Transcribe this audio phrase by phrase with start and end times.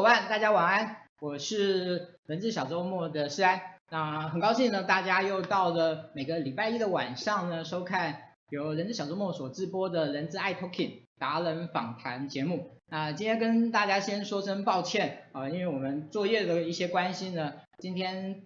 [0.00, 3.60] 伙伴，大家晚安，我是人资小周末的施安。
[3.90, 8.18] 那很高兴呢，大家又到了每个礼拜一的晚上呢，收看
[8.48, 12.78] 由人资小周末所直播的人资 iTalking 达人访谈节目。
[12.88, 18.42] 那今天跟大家先说声抱歉啊，因为我们作业的一些关系呢，今天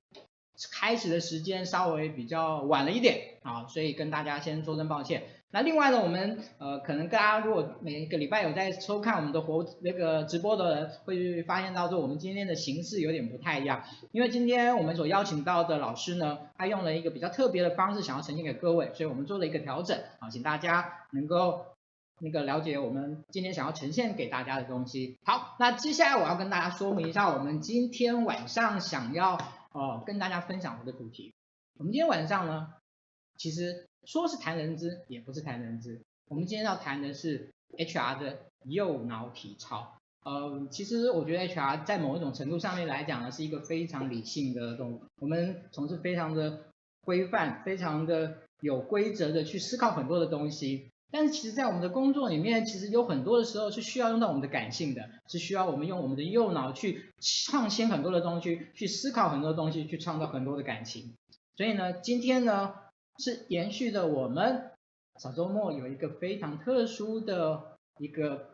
[0.73, 5.23] 开始的时间稍微比较晚了一点啊，所以跟大家先说声抱歉。
[5.55, 21.67] 那另外呢，我们呃可能大家如果每一个礼拜有在收看我们的活那个直播的人，会发现到说我们今天的形式有点不太一样，因为今天我们所邀请到的老师呢，他用了一个比较特别的方式想要呈现给各位，所以我们做了一个调整啊，请大家能够
[22.19, 25.19] 那个了解我们今天想要呈现给大家的东西。
[25.25, 29.35] 好，那接下来我要跟大家说明一下我们今天晚上想要
[29.71, 31.33] 哦、呃、跟大家分享的主题。
[31.79, 32.73] 我们今天晚上呢，
[33.37, 33.87] 其实。
[34.07, 36.01] 说是谈人资，也不是谈人资。
[36.29, 39.97] 我们今天要谈的是 HR 的右脑体操。
[40.25, 45.03] 呃，其实我觉得 HR 在某一种程度上面来讲呢，是一个非常理性的动物。
[45.21, 46.61] 我们从事非常的
[47.03, 50.91] 规范、非常的有规则的去思考很多的东西。
[51.11, 61.13] 但是其实，在我们的工作里面，其实有很多的时候是需要用到我们的感性的，是需要我们用我们的右脑去创新很多的东西，去思考很多东西，去创造很多的感情。
[61.57, 62.75] 所以呢，今天呢。
[63.19, 64.73] 是延续的，我们
[65.21, 68.51] 小周末有一个非常特殊的一个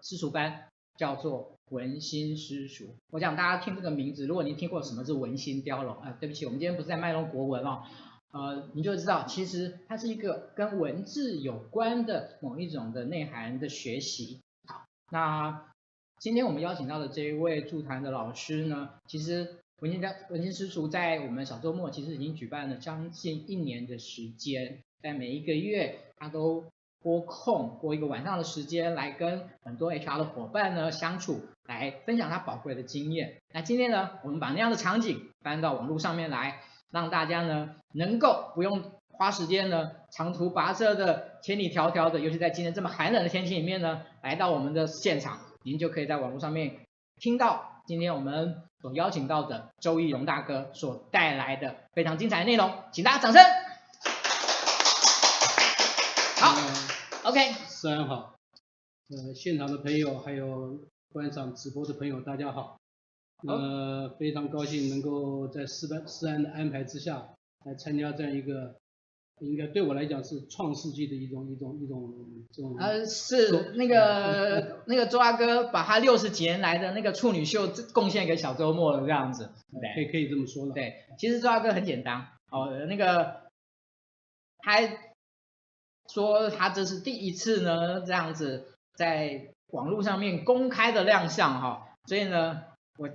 [0.00, 2.94] 私塾班，叫做文心私塾。
[3.10, 7.84] 我想大家听这个名字，如果您听过什么是文心雕龙，啊，对不起，我们今天不是在卖弄国文哦，
[8.32, 14.42] 呃，你就知道其实它是一个跟文字有关的某一种的内涵的学习。
[14.66, 15.72] 好，那
[16.18, 19.56] 今天我们邀请到的这一位助谈的老师呢，其实。
[19.82, 26.64] 文心文心师厨在我们小周末其实已经举办了将近一年的时间，在每一个月他都
[27.02, 33.42] 拨空拨一个晚上的时间来跟很多 HR 的伙伴呢相处，来分享他宝贵的经验。
[33.52, 46.76] 那今天呢，我们把那样的场景搬到网络上面来，让大家呢能够不用花时间呢长途跋涉的千里迢迢的，尤其在今天这么寒冷的天气里面呢，来到我们的现场，您就可以在网络上面
[47.20, 48.62] 听到今天我们。
[48.82, 53.42] 所邀请到的周一荣大哥所带来的非常精彩的内容，请大家掌声。
[56.36, 56.60] 好、嗯、
[57.24, 57.52] ，OK。
[57.68, 58.36] 施安好，
[59.08, 60.78] 呃，现场的朋友还有
[61.10, 62.78] 观赏直播的朋友，大家好。
[63.48, 67.30] 呃，非常高兴能够在施班施安的安排之下
[67.64, 68.76] 来参加这样一个。
[69.40, 72.14] 应该对我来讲是创世纪的一种一种一种
[72.52, 72.74] 这种。
[72.78, 80.72] 呃，是那个 那个周大哥把他六十几年来的那个处女秀贡献给小周末了这样子，对，可以可以这么说了。
[80.72, 83.42] 对，其实周大哥很简单，哦，那个
[84.58, 84.80] 他
[86.12, 92.62] 说他这是第一次呢，这样子在网络上面公开的亮相哈，所以呢，
[92.98, 93.08] 我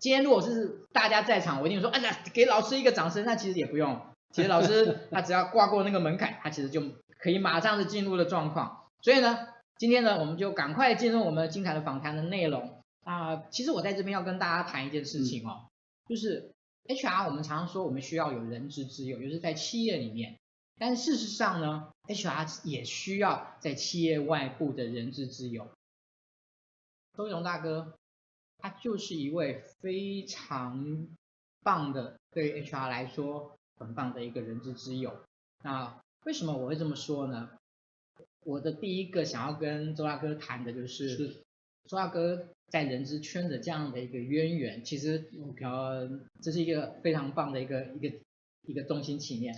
[0.00, 3.24] 今天如果是大家在场，我一定说，哎呀，给老师一个掌声。
[3.24, 4.00] 那其实也不用，
[4.32, 6.82] 其实老师他只要挂过那个门槛，他其实就
[7.18, 8.88] 可以马上的进入了状况。
[9.02, 13.46] 所以呢，今天呢，我们就赶快进入我们精彩的访谈的内容啊、呃。
[13.50, 15.68] 其实我在这边要跟大家谈一件事情哦，
[16.08, 16.52] 就是
[16.86, 20.38] HR，我们常常说我们需要有人资之友，就是在企业里面。
[20.78, 25.68] 但事实上呢，HR 也需要在企业外部的人资之友。
[27.16, 27.98] 周一龙大哥，
[28.58, 31.06] 他就是一位非常
[31.62, 35.18] 棒的，对 HR 来说很棒的一个人之之友。
[35.64, 37.50] 那为什么我会这么说呢？
[38.44, 41.28] 我的第一个想要跟周大哥谈的就是，是
[41.88, 45.30] 周大哥在人之圈的这样的一个渊源，其实
[45.60, 46.08] 呃，
[46.40, 48.16] 这是一个非常棒的一个一个
[48.66, 49.54] 一个中心企念。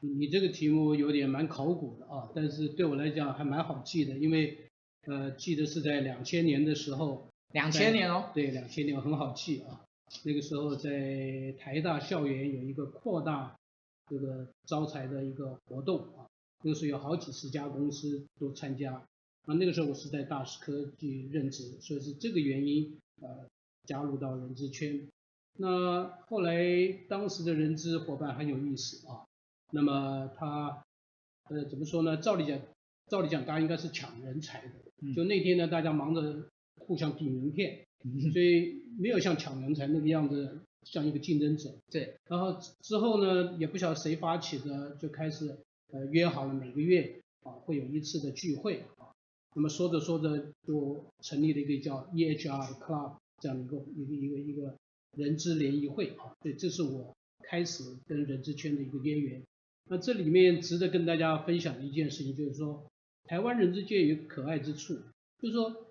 [0.00, 4.68] 你这个题目有点蛮考古的啊，但是对我来讲还蛮好记的，因为
[5.06, 9.85] 呃记得是在两千年的时候，两千年哦，对，两千年很好记啊，
[10.24, 13.56] 那个时候在台大校园有一个扩大
[14.08, 16.26] 这个招财的一个活动啊，
[16.62, 18.94] 那个时候有好几十家公司都参加，
[19.46, 23.46] 啊，那个时候我是在大使科技任职，所以是这个原因呃
[23.84, 25.08] 加入到人资圈，
[25.58, 26.62] 那后来
[27.08, 29.24] 当时的人资伙伴很有意思啊。
[29.72, 30.84] 那么他，
[31.48, 32.16] 呃，怎么说呢？
[32.18, 32.60] 照理讲，
[33.08, 35.12] 照理讲，大家应该是抢人才的。
[35.14, 36.48] 就那天呢，大家忙着
[36.78, 37.85] 互相递名片，
[38.32, 41.74] 所以没有像抢人才那个样子，像一个竞争者。
[41.90, 42.14] 对。
[42.28, 45.56] 然后之后呢，也不晓得谁发起的，就开始
[45.92, 49.12] 呃约好了每个月啊会有一次的聚会啊。
[49.54, 54.76] 那么说着说着就成立了一个叫 EHR Club 这样的一个一个一个一个
[55.16, 56.34] 人资联谊会啊。
[56.40, 59.42] 对，这是我开始跟人资圈的一个渊源。
[59.88, 62.84] 那这里面值得跟大家分享的一件事情，就是说，
[63.24, 64.94] 台湾人资界有可爱之处，
[65.38, 65.85] 就是说，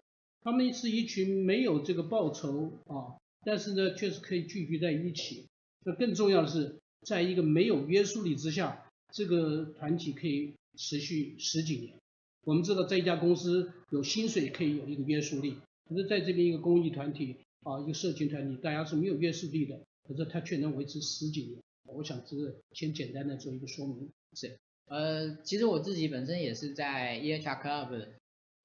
[0.45, 5.47] 他们是一群没有这个报酬啊，但是呢，确实可以聚集在一起。
[5.83, 11.95] 那更重要的是，在一个没有约束力之下，这个团体可以持续十几年。
[12.43, 15.55] 我们知道，在一家公司有薪水可以有一个约束力，
[15.89, 21.59] 可是在这边一个公益团体啊，一个社群团体，大家是没有约束力的，可是它却能维持十几年。
[21.85, 24.55] 我想这个先简单的做一个说明，是，
[24.85, 28.09] 呃，其实我自己本身也是在 EHR Club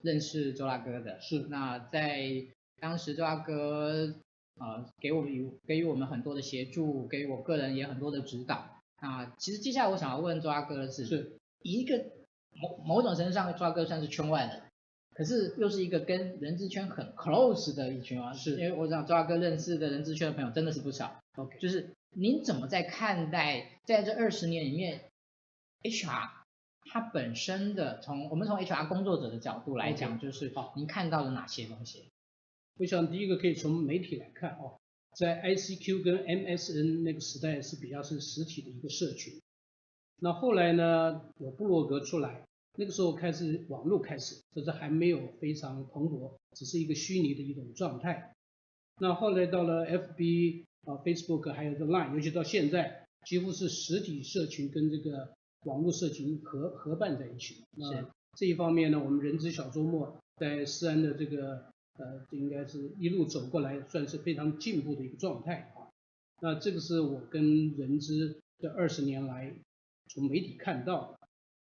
[0.03, 1.47] 认识周大哥的，是。
[1.49, 2.47] 那在
[2.81, 4.15] 当时周大哥
[4.59, 8.83] 呃给我们给予我们很多的协助，给予我个人也很多的指导。
[8.97, 11.33] 啊，其实接下来我想要问周大哥的是，是
[11.63, 12.05] 一个
[12.53, 14.63] 某某种程度上，周大哥算是圈外人，
[15.15, 18.53] 可是又是一个跟人资圈很 close 的一群啊，是。
[18.53, 21.91] 因为我想周大哥认识的人资圈的朋友真的是不少，OK，就是。
[22.13, 25.01] 您怎么在看待在这二十年里面
[25.85, 26.29] ，HR
[26.85, 32.11] 它本身的从我们从 HR 工作者的角度来讲，就是您看到了哪些东西？
[32.79, 34.79] 我想第一个可以从媒体来看哦，
[35.17, 39.41] 在 ICQ 跟 MSN 那个时代是比较是实体的一个社群，
[40.21, 42.45] 那后来呢有部落格出来，
[42.77, 48.33] 那个时候开始网络开始，这是还没有非常蓬勃，只是一个虚拟的一种状态。
[49.01, 50.65] 那后来到了 FB。
[50.87, 57.63] 啊，Facebook 还有个 Line，尤其到现在，几乎是实体社群跟这个网络社群合合办在一起。
[57.77, 61.65] 那这一方面呢，我们人资小周末在思安的这个
[61.99, 65.91] 呃，应该是一路走过来，算是非常进步的一个状态啊。
[66.41, 69.55] 那这个是我跟人资这二十年来
[70.09, 71.19] 从媒体看到的。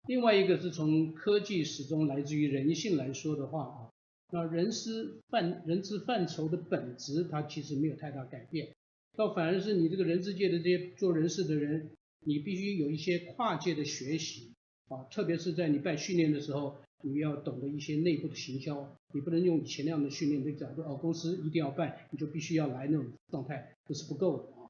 [0.07, 3.91] 另外一个是从科技始终来自于人性来说的话啊，
[4.31, 8.75] 那人资范人资范畴的本质，它其实没有太大改变。
[9.17, 11.91] 倒反而是你这个人资界的这些做人事的人，
[12.25, 14.53] 你必须有一些跨界的学习
[14.89, 24.69] 啊，特别是在你办训练的时候，你要懂得一些内部的行销，你不能用以前那样的训练的角度哦，公司一定要办，你就必须要来那种状态，这是不够的啊。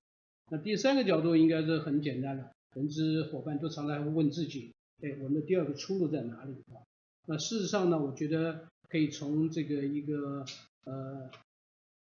[0.51, 6.81] 那第三个角度应该是很简单的，人资伙伴都常常会问自己，哎，我们的第二个出路在哪里啊？
[7.27, 10.45] 那事实上呢，我觉得可以从这个一个
[10.85, 11.31] 呃。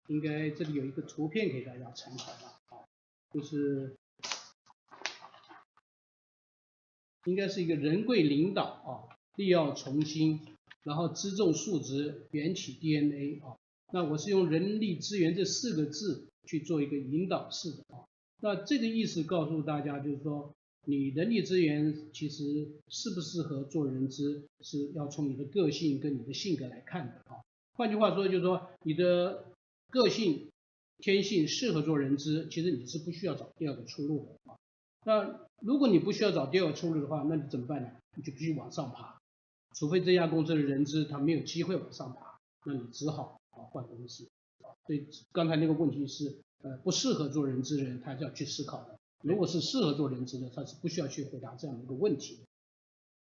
[0.08, 2.84] 应该这里有一个图片给大家参考吧，啊，
[3.32, 3.96] 就是
[7.26, 8.90] 应该是一个人贵领导啊，
[9.36, 10.40] 力要从心，
[10.84, 13.56] 然后资重素质，缘起 DNA 啊。
[13.94, 18.06] 那我是用人力资源这四个字去做一个引导式的啊。
[18.42, 20.54] 那这个意思告诉大家，就是说
[20.86, 27.42] 你人力资源其实适不适合做人资，是要从你的个性跟你的性格来看的啊。
[27.74, 29.46] 换句话说，就是说你的。
[29.94, 30.48] 个性、
[31.00, 34.56] 天性适合做人资，其实你是不需要找第二个出路的啊。
[35.04, 37.90] 那如果你不需要找第二个出路的话，那你怎么办呢？
[38.16, 39.18] 你就必须往上爬，
[39.74, 44.28] 除非这家公司的人资他没有机会往上爬，那你只好啊换公司。
[44.86, 48.98] 所以刚才那个问题是，呃，不适合做人资的人，他是要去思考的。
[49.22, 52.40] 如果是适合做人资的，他是不需要去回答这样的一个问题。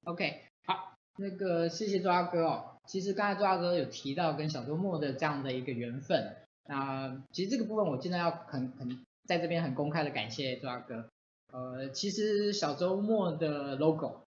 [0.05, 2.77] OK，好，那个谢谢周大哥哦。
[2.87, 6.37] 其实刚才周大哥有提到跟小周末的这样的一个缘分，
[6.69, 11.09] 那其实这个部分我尽量要很很在这边很公开的感谢周大哥。
[11.53, 14.25] 呃，其实小周末的 logo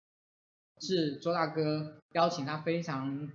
[0.79, 3.29] 是周大哥邀请他非常。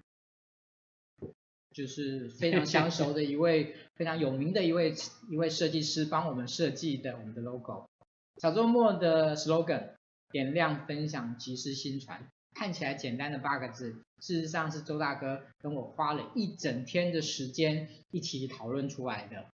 [1.73, 4.93] 就是非常相熟的一位 非常有名的一位
[5.31, 7.87] 一位设计师帮我们设计的我们的 logo。
[8.39, 9.93] 小周末的 slogan
[10.33, 19.47] 点亮分享即时新传，看起来简单的八个字，事实上是周大哥跟我花了一整天的时间一起讨论出来的。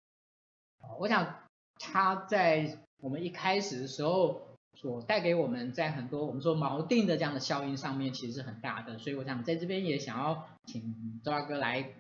[1.00, 1.40] 我想
[1.80, 11.92] 他在我们一开始的时候所带给我们在很多我们说锚定的这样的效应上面其实是很大的，所以我想在这边也想要请周大哥来。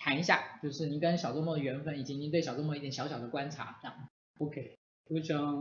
[0.00, 4.08] 谈一下，就是您跟小周末的缘分，以及您对小周末一点小小的观察，这样。
[4.38, 4.76] OK，
[5.10, 5.58] 我想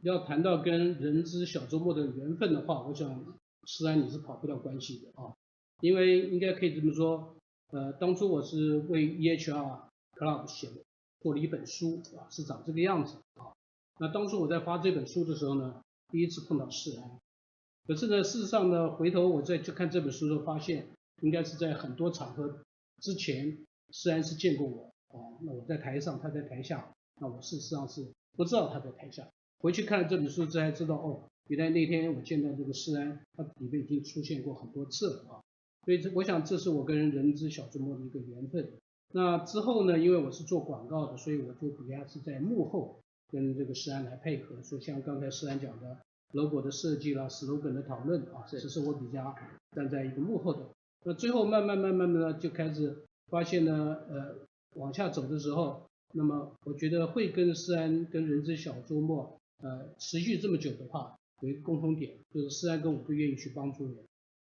[0.00, 3.34] 要谈到跟人资小周末的缘分的话，我想
[3.66, 5.34] 思安你是跑不掉关系的啊，
[5.82, 7.36] 因为应该可以这么说，
[7.70, 9.78] 呃，当初我是为 EHR
[10.16, 10.82] Club 写的，
[11.20, 13.52] 做了一本书啊，是长这个样子啊。
[13.98, 17.18] 那当初我在发这本书的时候呢，第一次碰到思安，
[17.86, 20.88] 可是呢，事实上呢，回头我再去看这本书的时候，发现
[21.22, 22.58] 应该是在很多场合。
[23.00, 23.58] 之前
[23.90, 29.28] 思安是见过我啊，那我在台上，他在台下，那我事实上是不知道他在台下。
[29.58, 35.40] 回去看了这本书之后才知道，哦，原来那天我见到这个思安，他里面已经出现过很多次了啊。
[35.84, 38.72] 所以这我想这是我跟人之小周末的一个缘分。
[39.12, 43.00] 那之后呢，因为我是做广告的，所以我就比较是在幕后
[43.30, 44.62] 跟这个思安来配合。
[44.62, 45.98] 所以像刚才思安讲的
[46.32, 49.34] logo 的设计啦，slogan 的讨论啊，这是我比较
[49.72, 50.68] 站在一个幕后的。
[51.04, 54.36] 那最后慢慢慢慢的就开始发现呢，呃，
[54.74, 63.96] 往下走的时候，那么我觉得会跟思安跟人之小周末，呃，持续这么久的话，有一个共同点，就是思安跟我都愿意去帮助人，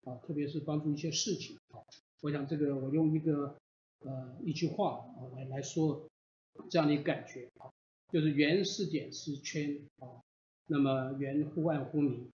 [0.05, 1.79] 啊，特别是帮助一些事情，啊，
[2.23, 3.57] 我想这个我用一个
[4.01, 6.09] 呃一句话啊来来说
[6.69, 7.71] 这样的一个感觉啊，
[8.11, 10.23] 就是圆是点是圈啊，
[10.67, 12.31] 那么圆忽暗忽明，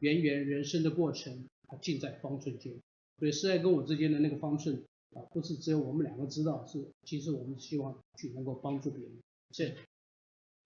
[0.00, 2.74] 圆圆人生的过程，它尽在方寸间。
[3.18, 4.82] 所以思安跟我之间的那个方寸
[5.14, 9.12] 啊，不是只有我们两个知道，是其实我们希望去能够帮助别人。
[9.50, 9.74] 是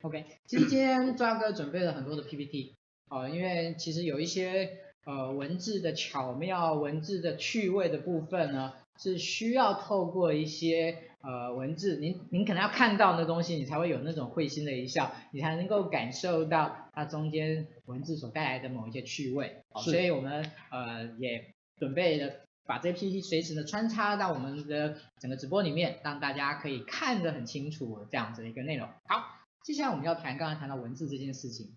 [0.02, 0.26] ，OK。
[0.46, 2.74] 其实今天抓哥准备了很多的 PPT，
[3.08, 19.62] 啊，因为其实有一些呃文字的巧妙、文字的趣味的部分呢，是需要透过一些呃文字，您您可能要看到那东西，你才会有那种会心的一笑，你才能够感受到它中间文字所带来的某一些趣味。
[19.76, 19.90] 是。
[19.90, 21.52] 所以我们呃也。
[21.78, 22.32] 准备了
[22.64, 28.86] 把这 PPT 随时的穿插到我们的整个直播里面，让大家可以看得很清楚这样子的一个内容。
[29.06, 29.24] 好，
[29.64, 31.74] 接下来我们要谈刚才谈到文字这件事情。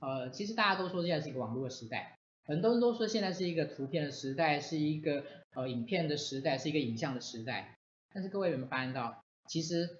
[0.00, 5.24] 呃，其实大家都说现在是一个网络的时代，很多人都说现在是一个图片的时代，是一个
[5.56, 7.77] 呃影片的时代，是一个影像的时代。
[8.12, 9.98] 但是各位有没有发现到，其实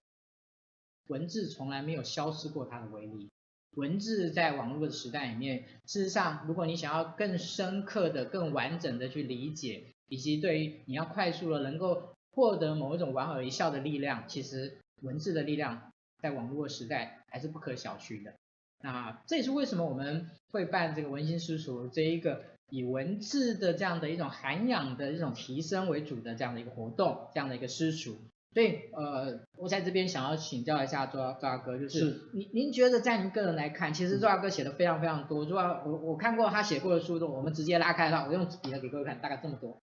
[1.09, 3.29] 文字从来没有消失过它的威力。
[3.77, 18.35] 文字在网络的时代里面，事实上，如果你想要更深刻的、更完整的去理解，以及对于你要快速的能够获得某一种莞尔一笑的力量，其实文字的力量在网络时代还是不可小觑的。
[18.81, 28.16] 那这也是为什么我们会办这个文心私塾这一个以文字的这样的一种涵养的一种提升为主的这样的一个活动，这样的一个私塾。
[28.54, 39.80] 所以，呃，我在这边想要请教一下周周大哥，就是您您觉得在您个人来看，其实周大哥写的非常非常多，主要我我看过他写过的书中，我们直接拉开的话，我用笔来给各位看，大概这么多，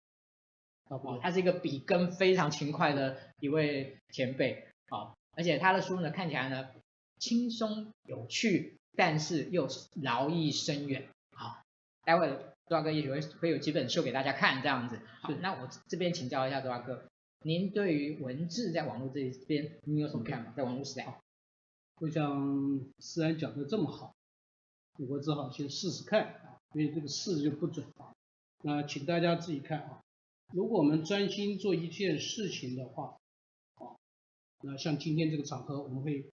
[0.88, 1.18] 好不好？
[1.18, 6.68] 他是一个笔耕非常勤快的一位前辈，好，而且他的书呢看起来呢
[7.18, 9.68] 轻松有趣，但是又
[10.02, 11.64] 劳逸深远，好，
[12.06, 12.30] 待会
[12.72, 17.04] 周大哥也许会会有几本书给大家看，这样子，好，那我这边请教一下周大哥。
[17.44, 20.54] 您对于文字在网络这一边，您有什么看法？
[20.56, 21.20] 在网络时代，
[22.00, 24.16] 我想思安讲的这么好，
[25.10, 28.16] 我只好先试试看啊，因为这个试就不准啊。
[28.64, 30.02] 那请大家自己看啊，
[30.54, 33.18] 如果我们专心做一件事情的话，
[33.74, 34.00] 啊，
[34.62, 36.26] 那像今天这个场合，我们会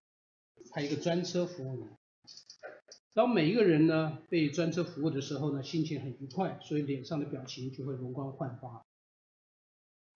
[0.70, 1.88] 派一个专车服务员。
[3.18, 8.86] 当每一个人呢被专车服务的时候呢，心情很愉快，所以脸上的表情就会容光焕发。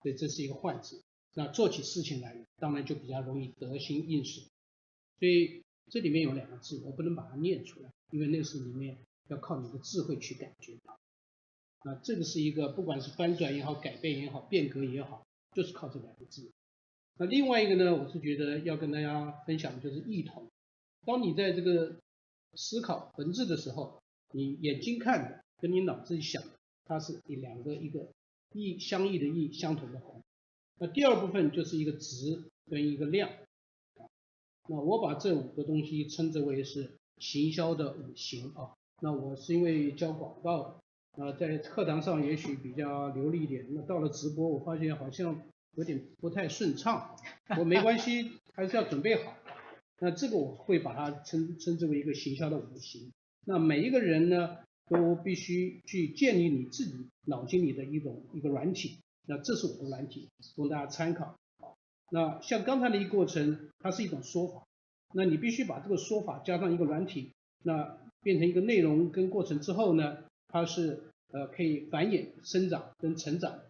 [0.02, 1.02] 所以这是一个换字，
[1.34, 4.40] 那做起事情来，当然就比较容易得心应手。
[5.18, 10.96] 所以这里面有两个字，我不能把它念出来，因为那是里面要靠你的智慧去感觉到。
[11.80, 16.52] 啊，这个是一个不管是翻转也好、改变也好、变革也好，就是靠这两个字。
[17.18, 20.48] 那另外一个呢，我是觉得要跟大家分享的就是异同。
[21.04, 21.96] 当你在这个
[22.54, 24.00] 思考文字的时候，
[24.32, 26.50] 你眼睛看的跟你脑子里想的，
[26.84, 28.08] 它是一两个一个
[28.52, 30.22] 意相异的异，相同的红。
[30.78, 33.30] 那第二部分就是一个值跟一个量。
[34.68, 38.74] 那我把这五个东西称之为是行销的五行啊。
[39.00, 40.78] 那我是因为教广告。
[41.18, 45.42] 啊，在课堂上也许比较流利一点，那到了直播，我发现好像
[45.72, 47.14] 有点不太顺畅。
[47.58, 49.34] 我没关系，还是要准备好。
[50.04, 53.12] 那这个我会把它称称之为一个行销的五行。
[53.46, 58.98] 那每一个人呢，都必须去建立你自己脑筋里的一种一个软体。
[59.28, 61.36] 那这是我的软体，供大家参考。
[62.10, 64.64] 那像刚才的一个过程，它是一种说法。
[65.14, 67.30] 那你必须把这个说法加上一个软体，
[67.62, 73.60] 那变成一个内容跟过程之后呢，它是呃可以繁衍、生长跟成长，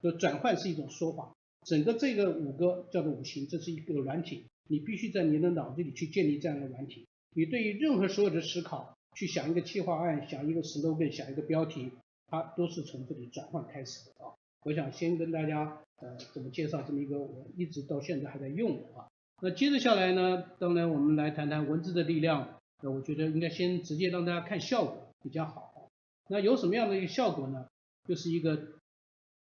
[0.00, 1.34] 的转换是一种说法。
[1.66, 7.06] 整个这个五个叫做五行，这是一个软体，你必须在你的脑子里去建立这样的软体。
[7.34, 11.90] 你对于任何所有的思考，去想一个企划案，想一个 slogan，想一个标题，
[12.28, 14.32] 它都是从这里转换开始的啊。
[14.64, 19.08] 我想先跟大家呃怎么介绍这么一个我一直到现在还在用的啊。
[19.40, 22.60] 那接着下来呢，当然我们来谈谈文字的力量。
[22.84, 25.88] 那我觉得应该先直接让大家看效果比较好。
[26.28, 27.66] 那有什么样的一个效果呢？
[28.04, 28.60] 就是一个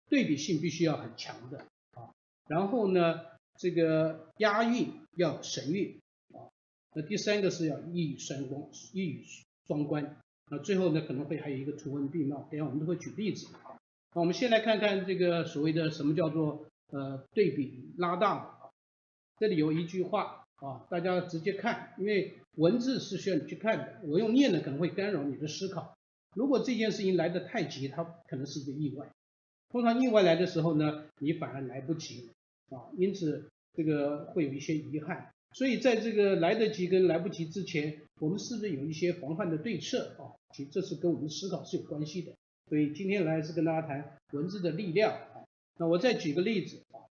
[0.08, 1.58] 对比性必须要很强的
[1.96, 2.14] 啊，
[2.48, 3.22] 然后呢，
[3.58, 6.00] 这个押韵要神韵
[6.34, 6.52] 啊，
[6.94, 8.62] 那第三个是要一语双关，
[8.94, 9.24] 一语
[9.68, 10.18] 双关，
[10.52, 13.78] 那最后呢可能会还有一个图文并茂，等下我们都会举例子啊。
[14.14, 18.72] 那我们先来看看这个所谓的什么叫做呃对比拉大，
[19.38, 25.96] 这里有一句话啊，大家直接看，因为文字是需要你去看的，我用念的可能会干扰你的思考。
[26.36, 29.08] 如果这件事情来得太急，它可能是一个意外。
[29.70, 32.30] 通常意外来的时候呢，你反而来不及
[32.70, 35.32] 啊，因此这个会有一些遗憾。
[35.54, 40.36] 所以在这个来得及跟来不及之前，我们是不是有一些防范的对策啊？
[40.54, 42.34] 其实这是跟我们思考是有关系的。
[42.68, 45.46] 所以今天来是跟大家谈文字的力量啊。
[45.78, 47.08] 那我再举个例子啊，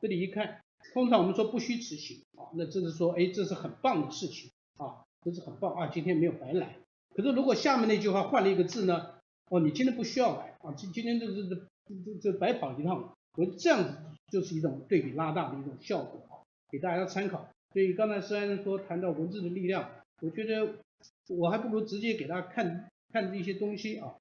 [0.00, 0.60] 这里一看，
[0.92, 6.76] 通常我们说不虚此行啊，那这是说，哎，这是很棒的事情啊，这是很棒啊，今天没有白来。
[7.14, 9.14] 可是如果下面那句话换了一个字呢？
[9.48, 11.56] 哦，你今天不需要来啊，今今天这这这
[12.04, 13.14] 这这白跑一趟了。
[13.36, 13.96] 我这样子
[14.30, 17.48] 就是一种对比拉大的一种效果啊，给大家参考。
[17.72, 19.90] 所以刚才虽然说谈到文字的力量，
[20.20, 20.74] 我觉得
[21.28, 24.16] 我还不如直接给大家看看这些东西啊。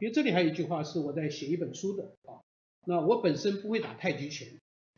[0.00, 2.40] 因为这里还有一句话是我在写一本书的啊，
[2.86, 4.48] 那我本身不会打太极拳，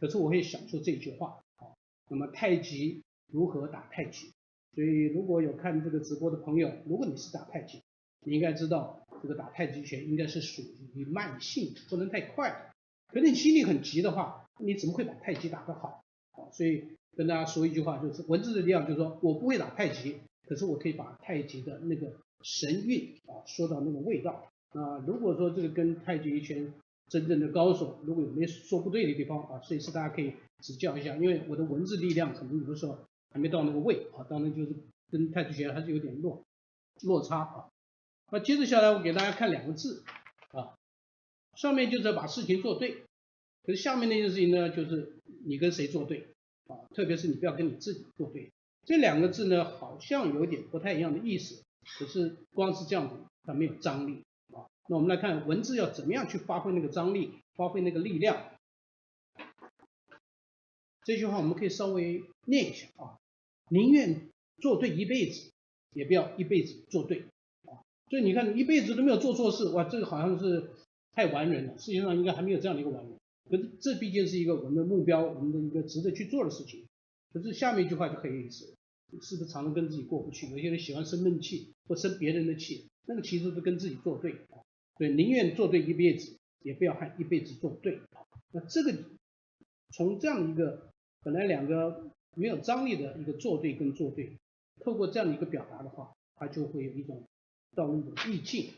[0.00, 1.68] 可是我会想出这句话啊。
[2.08, 4.32] 那么太极如何打太极？
[4.74, 7.82] 所以如果有看这个直播的朋友，如果你是打太极，
[8.24, 10.62] 你应该知道这个打太极拳应该是属
[10.94, 12.72] 于慢性，不能太快。
[13.12, 16.04] 可你心里很急的话，你怎么会把太极打得好？
[16.32, 20.16] 啊，所以跟大家说一句话，就是文字的力量，就是说我不会打太极，
[20.46, 24.44] 可是我可以把太极的那个神韵啊说到那个味道。
[24.70, 26.72] 啊，如果说这个跟太极一拳
[27.08, 32.98] 真正的高手，如果有没说不对的地方啊，随时大家可以指教一下，因为我的文字力量可能有的时候。
[33.32, 34.74] 还没到那个位啊，当然就是
[35.10, 36.42] 跟太极拳还是有点落
[37.02, 37.68] 落差啊。
[38.32, 40.02] 那接着下来，我给大家看两个字，
[41.56, 43.02] 上面就是要把事情做对，
[43.64, 46.28] 可是下面那件事情呢，就是你跟谁做对
[46.68, 48.52] 啊，特别是你不要跟你自己做对。
[48.84, 51.64] 这两个字呢，好像有点不太一样的意思，
[51.98, 54.68] 可是光是这样子，它没有张力啊。
[54.88, 58.52] 那我们来看文字要怎么样去发挥那个张力，发挥那个力量。
[61.04, 63.18] 这句话我们可以稍微念一下啊。
[63.70, 64.28] 宁愿
[64.60, 65.50] 做对一辈子，
[65.92, 67.24] 也不要一辈子做对
[67.64, 67.82] 啊！
[68.08, 70.70] 所以你看，一辈子都没有做错事，哇，这个好像是
[71.16, 71.76] 太完人了。
[71.76, 73.18] 世界上应该还没有这样的一个完人。
[73.50, 76.86] 可是这毕竟是一个我们的目标，我们的一个值得去做的事情。
[77.32, 78.66] 可是下面一句话就很有意思，
[79.20, 80.48] 是不是常常跟自己过不去？
[80.50, 84.62] 有些人喜欢生闷气或生别人的气，那个其实是跟自己作对啊。
[84.98, 88.22] 所以宁愿做对一辈子，也不要和一辈子作对啊。
[88.52, 88.94] 那这个
[89.92, 90.90] 从这样一个
[91.24, 92.12] 本来两个。
[92.38, 94.36] 没有张力的一个做对跟做对，
[94.84, 97.24] 透过这样的一个表达的话，它就会有一种
[97.74, 98.68] 到那种意境。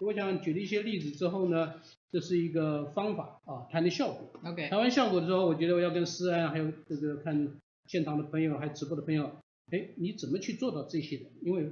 [0.00, 1.74] 我想举了一些例子之后呢，
[2.10, 4.30] 这是一个方法啊，谈的效果。
[4.44, 7.56] OK，谈完效果之后，我觉得我要跟思安还有这个看
[7.86, 9.36] 现场的朋友，还有直播的朋友，
[9.70, 11.24] 哎，你怎么去做到这些的？
[11.42, 11.70] 因为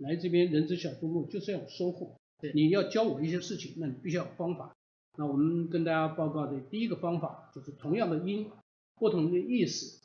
[0.00, 2.16] 来这边人之小众目就是要有收获。
[2.40, 4.74] 对，你要教我一些事情，那你必须要有方法。
[5.16, 8.50] 那我们跟大家报告的第一个方法就是同样的音，
[8.96, 10.00] 不同的意思。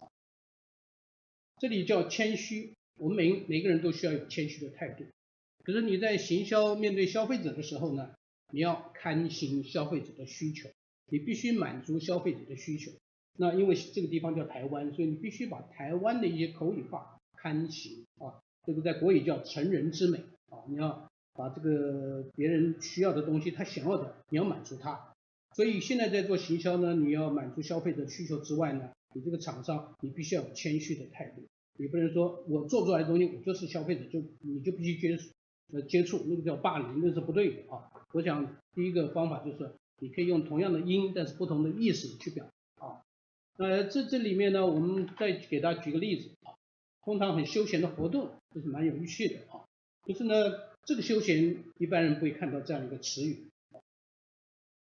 [1.58, 5.04] 这里叫谦虚，我们每每个人都需要有谦虚的态度。
[5.63, 8.12] 可是你在行销面对消费者的时候呢，
[8.52, 10.69] 你要看行消费者的需求，
[11.12, 12.91] 你必须满足消费者的需求。
[13.38, 20.17] 那因为这个地方叫台湾，所以你必须把台湾的一些口语化看行啊，这个在国语叫成人之美
[20.50, 25.13] 啊，你要把这个别人需要的东西，他想要的，你要满足他。
[25.56, 31.43] 所以现在在做行销呢，你要满足消费者需求之外呢，你这个厂商你必须要有谦虚的态度，
[31.78, 35.30] 你不能说我做出来的东西我就是消费者就你就必须接受
[35.71, 37.91] 呃接触，那个叫霸凌，那是不对的啊。
[38.13, 42.45] 我想第一个方法就是你可以用同样的音，但是不同的意思去表
[42.79, 43.01] 啊。
[43.58, 46.55] 呃，这这里面呢，我们再给大家举个例子啊，
[47.03, 49.65] 通常很休闲的活动，这是蛮有趣的啊。
[50.03, 50.34] 可是呢，
[50.86, 53.45] 这个休闲一般人不会看到这样一个词语。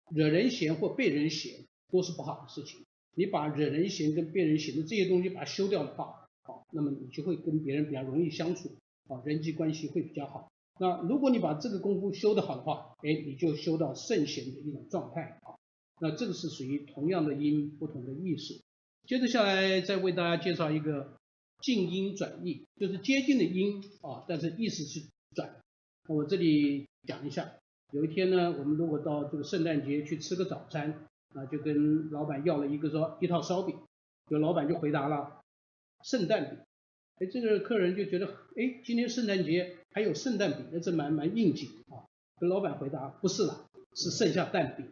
[0.10, 2.82] 惹人嫌或被人嫌都是不好的事情。
[3.16, 8.76] 你把惹人嫌跟被人嫌的这些东西把它修掉的话，好，那么你就会跟别人比较容易相处，
[9.08, 10.52] 啊，人际关系会比较好。
[10.80, 15.56] 那如果你把这个功夫修得好的话，哎，你就修到圣贤的一种状态啊。
[16.02, 18.62] 那这个是属于同样的音，不同的意思。
[19.06, 21.18] 接着下来再为大家介绍一个
[21.62, 25.02] 近音转义，就是接近的音啊，但是意思是
[25.36, 25.62] 转。
[26.08, 27.54] 我这里讲一下。
[27.92, 31.06] 有一天呢，我们如果到这个圣诞节去吃个早餐，
[31.36, 33.78] 啊，就跟老板要了一个说一套烧饼，
[34.30, 35.42] 有老板就回答了
[36.04, 36.58] 圣诞饼，
[37.20, 42.06] 哎，这个客人就觉得，哎，今天圣诞节还有圣诞饼，那这蛮蛮应景啊。
[42.40, 44.88] 跟老板回答不是啦，是剩下蛋饼，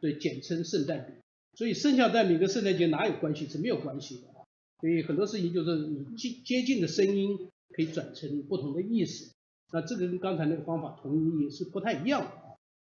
[0.00, 1.16] 对，简称圣诞饼。
[1.54, 3.46] 所以剩下蛋饼跟圣诞节哪有关系？
[3.46, 4.42] 是没有关系的啊。
[4.80, 7.38] 所以很多事情就是你接接近的声音
[7.70, 9.32] 可以转成不同的意思。
[9.72, 12.56] 那这个跟刚才那个方法同音异义是不太一样的啊。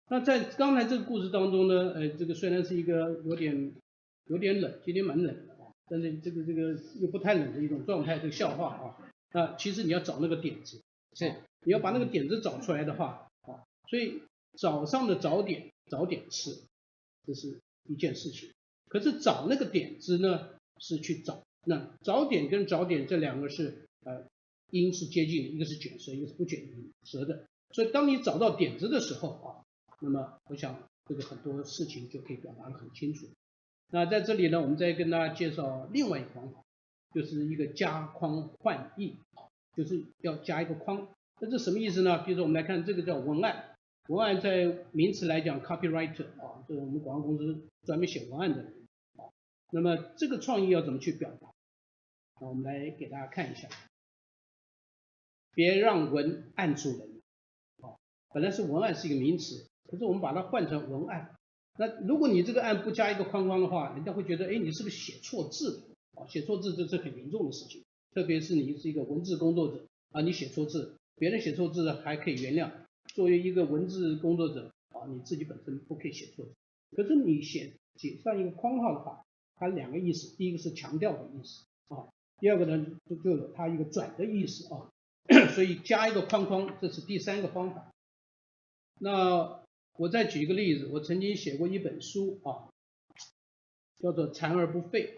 [0.09, 3.73] 那在刚才这个故事当中呢，呃，这个虽然是一个有点
[4.27, 5.44] 有点冷，今天蛮冷，
[5.87, 8.97] 但是这个这个又不太冷的一种状态，这个笑话啊。
[9.33, 10.81] 那其实你要找那个点子，
[11.13, 11.33] 是，
[11.65, 14.21] 你要把那个点子找出来的话啊，所以
[14.57, 16.57] 早上的早点早点吃，
[17.25, 18.49] 这是一件事情。
[18.89, 24.23] 可是找那个点子呢，是去找，那早点跟早点这两个是呃。
[24.71, 26.59] 音是接近的，一个是卷舌，一个是不卷
[27.03, 27.45] 舌的。
[27.69, 29.61] 所以当你找到点子的时候啊，
[30.01, 33.27] 那么我想这个很多事情就可以表达的很清楚。
[33.91, 36.63] 那在这里呢，我们再跟大家介绍另外一个方法，
[37.13, 41.07] 就是一个加框换义啊，就是要加一个框。
[41.39, 42.23] 那这什么意思呢？
[42.23, 43.75] 比如说我们来看这个叫文案，
[44.07, 48.73] 文案在名词来讲，copywriter 啊，就是我们广告公司专门写文案的人
[49.17, 49.29] 啊。
[49.71, 51.47] 那么这个创意要怎么去表达？
[52.41, 53.69] 那我们来给大家看一下。
[55.53, 57.21] 别让文案住人，
[57.81, 57.95] 啊，
[58.33, 61.33] 本来是文案是一个名词，可是我们把它换成文案。
[61.77, 66.21] 那如果你这个案不加一个框框的话，人家会觉得，哎，你是不是写错字了？
[66.21, 67.83] 啊，写错字这是很严重的事情，
[68.13, 72.71] 特别是你是一个文字工作者啊，你写错字，别人写错字还可以原谅，
[73.13, 76.51] 作为一个文字工作者啊，你自己本身不可以写错字。
[76.95, 82.07] 可是你写写上一个框号的话，它两个意思，第一个是强调的意思啊，
[82.39, 84.89] 第二个呢就就有它一个转的意思啊。
[85.55, 87.91] 所以加一个框框，这是第三个方法。
[88.99, 89.64] 那
[89.97, 92.67] 我再举一个例子，我曾经写过一本书啊，
[93.99, 95.15] 叫做《残而不废》。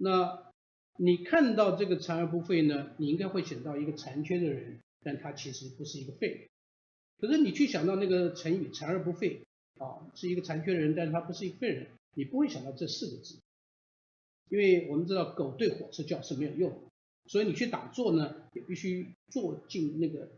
[0.00, 0.52] 那
[0.96, 6.48] 你看到这个“残而不废”呢，你应该会想到一个残缺的人，但他其实不是一个废。
[7.20, 9.42] 可是你去想到那个成语“残而不废”
[9.78, 13.38] 啊，是一个残缺的人，但是他不是一个废人，你不会想到这四个字，
[14.48, 16.76] 因为我们知道狗对火车叫是没有用。
[17.26, 20.28] 所以你去打坐呢，也必须坐进那个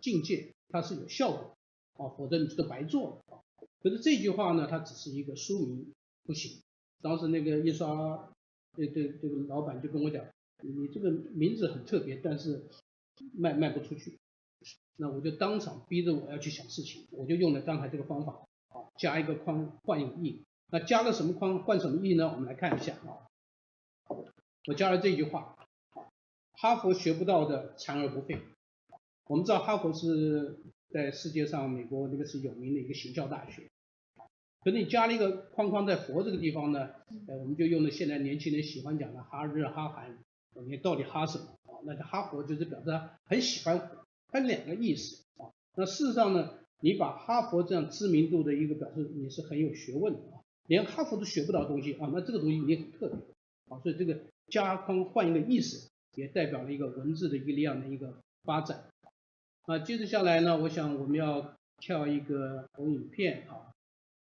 [0.00, 1.57] 境界，它是有效果
[1.98, 3.44] 啊，否则你这个白做了啊。
[3.82, 5.92] 可是这句话呢，它只是一个书名，
[6.24, 6.62] 不行。
[7.02, 8.32] 当时那个印刷，
[8.76, 10.24] 这这这个老板就跟我讲，
[10.62, 12.64] 你这个名字很特别，但是
[13.36, 14.18] 卖卖不出去。
[14.96, 20.42] 那我就当场逼着我要去想事情，我就用了刚才这个方法啊，加一个框换一个意。
[20.70, 22.32] 那加了什么框换什么意呢？
[22.32, 23.26] 我们来看一下啊，
[24.66, 25.54] 我加了这句话。
[26.60, 28.36] 哈佛学不到的残而不废。
[29.26, 30.58] 我们知道哈佛是
[30.90, 33.62] 在世界上美国那个是有名的一个行教大学，
[34.64, 36.88] 可是你加了一个框框在佛这个地方呢，
[37.26, 40.18] 呃，我们就用了现在年轻人喜欢讲的哈日哈韩，
[40.66, 41.78] 你到底哈什么啊？
[41.84, 43.90] 那个哈佛就是表示很喜欢，
[44.28, 45.50] 它两个意思啊。
[45.76, 53.18] 那事实上呢，你把哈佛这样知名度的一个表示你是很有学问的啊，连哈佛都学不到东西啊，那这个东西也很特别
[53.68, 55.88] 啊，所以这个加框换一个意思。
[56.14, 58.82] 也代表了一个文字的一个量的一个发展。
[59.68, 63.70] 啊，接着下来呢，我想我们要跳一个投影片啊，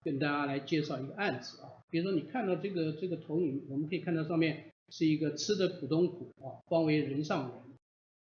[0.03, 1.81] 跟大家来介绍一个案子啊。
[1.89, 7.57] 比如说你看到这个这个投影，我们可以看到上面是一个吃的苦中苦啊，方为人上人。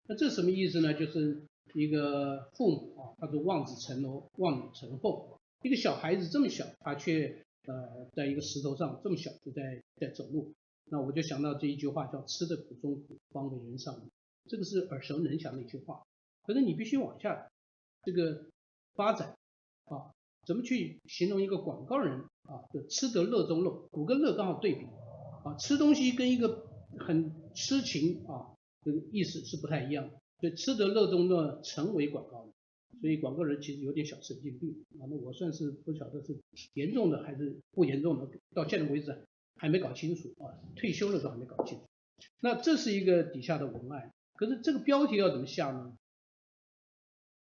[0.06, 0.94] 那这什么意思呢？
[0.94, 1.42] 就是
[1.74, 5.26] 一个父母啊，他是望子成龙，望女成凤，
[5.62, 10.52] 一个小孩子这么小，他却呃在一个石头上这么小就在在走路，
[10.84, 14.08] 那我就想到这一句话叫吃的苦中苦，方为人上人，
[14.48, 16.00] 这个是耳熟能详的一句话。
[16.44, 17.50] 可是你必须往下
[18.02, 18.46] 这个
[18.94, 19.36] 发展
[19.84, 20.12] 啊，
[20.46, 22.64] 怎么去形容一个广告人啊？
[22.72, 24.86] 就吃得乐中乐，苦跟乐刚好对比
[25.44, 26.66] 啊，吃东西跟一个
[26.98, 30.20] 很痴情啊，这个意思是不太一样的。
[30.40, 32.52] 所以吃得乐中乐成为广告人，
[33.00, 35.06] 所以广告人其实有点小神经病啊。
[35.08, 36.36] 那我算是不晓得是
[36.74, 39.16] 严重的还是不严重的，到现在为止
[39.56, 40.58] 还没搞清楚啊。
[40.74, 41.84] 退休了都还没搞清楚。
[42.40, 45.96] 那这是一个底下的文案，可是这个标题要怎么下呢？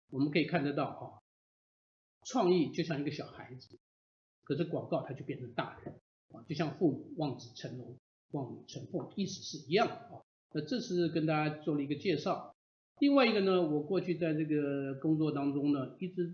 [0.10, 1.04] 我们可以看得到啊，
[2.24, 3.78] 创意就像一个小孩子，
[4.44, 5.96] 可是广告它就变成大人
[6.30, 7.98] 啊，就像父母望子成龙、
[8.32, 10.22] 望女成凤，意思是一样的啊。
[10.54, 12.56] 那这是跟大家做了一个介绍。
[13.00, 16.34] 另外一个呢，我过去在这个工作当中呢，一直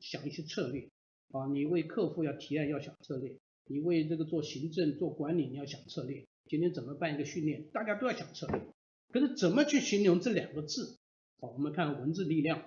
[0.00, 0.88] 想一些策略
[1.32, 8.62] 啊，你为客户要提案要想策略，你为这个做行政做管理你要想策略，今天怎么办一个训练，大家都要想策略。
[9.10, 10.98] 可是怎么去形容这两个字？
[11.40, 12.62] 好，我们看文字力量，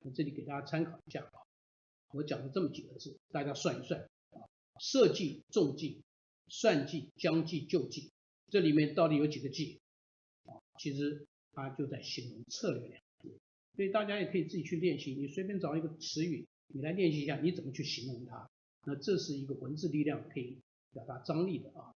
[0.00, 1.40] 我这里给大家参考一下啊，
[2.12, 4.38] 我讲了这么几个字，大家算一算啊，
[4.80, 6.02] 设计、重计、
[6.48, 8.10] 算计、将计就计，
[8.48, 9.80] 这里面到底有几个计？
[10.44, 11.26] 啊，其实。
[11.52, 13.40] 它就在形容策略两个字，
[13.74, 15.16] 所以大家也可以自己去练习。
[15.16, 18.48] 你随便找一个词语，你来练习一下，你怎么去形容它？
[18.86, 20.60] 那这是一个文字力量可以
[20.92, 21.92] 表达张力的啊。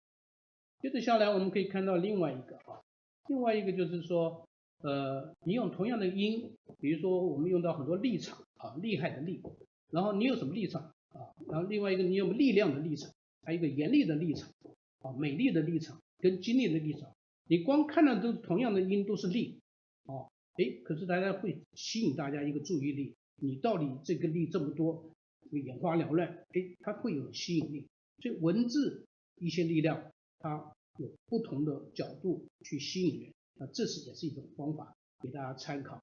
[0.82, 2.82] 接着下来，我们可以看到另外一个啊，
[3.30, 4.50] 另外一个就是说，
[4.84, 9.42] 呃，你用同样的音，比如说我们用到很多立场啊，厉害的厉，
[9.90, 11.32] 然后你有什么立场啊？
[11.48, 13.10] 然后另外一个你有力量的立场，
[13.44, 14.52] 还有一个严厉的立场
[15.00, 17.10] 啊，美丽的立场跟精力的立场。
[17.48, 19.62] 你光看到都同样的音，都是力，
[20.06, 25.14] 啊，哎，可是大家会吸引大家一个注意力，你到底这个力这么多，
[25.52, 27.88] 眼花缭乱，哎，它会有吸引力。
[28.22, 29.06] 所以文字
[29.38, 36.02] 一些力量，它有不同的角度去吸引人，那这是也是一种方法，给大家参考。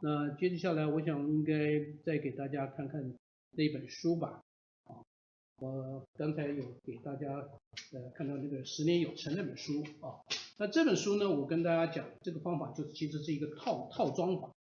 [0.00, 1.54] 那接下来，我想应该
[2.04, 3.14] 再给大家看看
[3.56, 4.42] 这一本书吧。
[4.84, 5.02] 啊
[5.58, 7.28] 我刚才有给大家
[7.92, 10.18] 呃看到那个十年有成那本书啊，
[10.58, 14.52] 那这本书呢，我跟大家讲这个方法就是其实是一个套套装法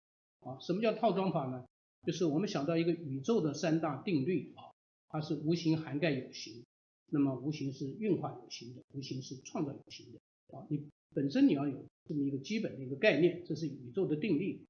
[0.41, 0.59] 啊。
[0.59, 1.65] 什么叫套装法呢？
[2.05, 4.69] 就是我们想到一个宇宙的三大定律啊，
[5.09, 6.63] 它是无形涵盖有形，
[7.07, 10.19] 那么无形是运化有形的，无形是创造有形的
[10.51, 10.65] 啊。
[10.69, 10.83] 你
[11.13, 14.65] 本身你要有这么一个基本的一个概念，这是宇宙的定律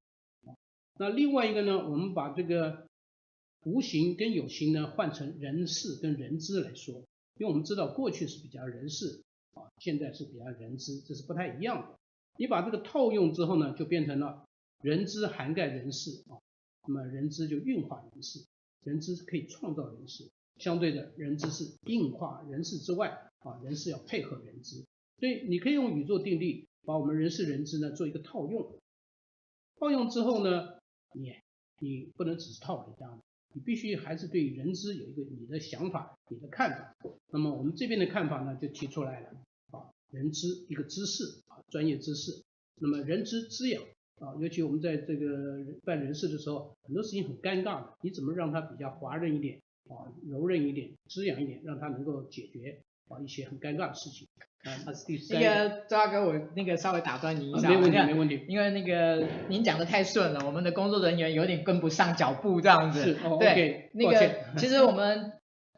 [0.45, 0.55] 啊。
[0.97, 2.87] 那另外一个呢，我们把这个。
[3.63, 6.95] 无形跟有形呢，换成人事跟人知来说，
[7.37, 9.21] 因为我们知道过去是比较人事
[9.53, 11.99] 啊，现在是比较人知，这是不太一样的。
[12.37, 14.47] 你把这个套用之后呢，就变成了
[14.81, 16.41] 人知涵盖人事啊，
[16.87, 18.43] 那么人知就运化人事，
[18.83, 24.83] 人知可以创造人事，相对的人知是硬化人事之外啊，人事要配合人知，
[25.21, 28.79] 所以你可以用宇宙定律把我们人事人资呢做一个套用，
[29.75, 30.79] 套用之后呢，
[31.13, 31.31] 你
[31.77, 33.21] 你不能只是套人家。
[33.53, 36.95] 你必须还是对人资有一个你的想法、你的看法。
[37.31, 39.29] 那么我们这边的看法呢，就提出来了
[39.71, 42.31] 啊，人资一个知识啊，专业知识。
[42.79, 43.83] 那么人资滋养
[44.19, 54.27] 啊，尤其我们在这个办人事的时候，很多事情很尴尬的，你怎么让它比较滑润一点啊，柔韧一点，滋养一点，让它能够解决啊一些很尴尬的事情。
[54.63, 55.39] 啊，那是第三。
[55.39, 58.45] 那个周大哥，我那个稍微打断你一下，没问题，没问题。
[58.47, 63.03] 因为那个您讲的太顺了，我们的工作人员有点跟不上脚步这样子。
[63.03, 65.33] 是，对，那个其实我们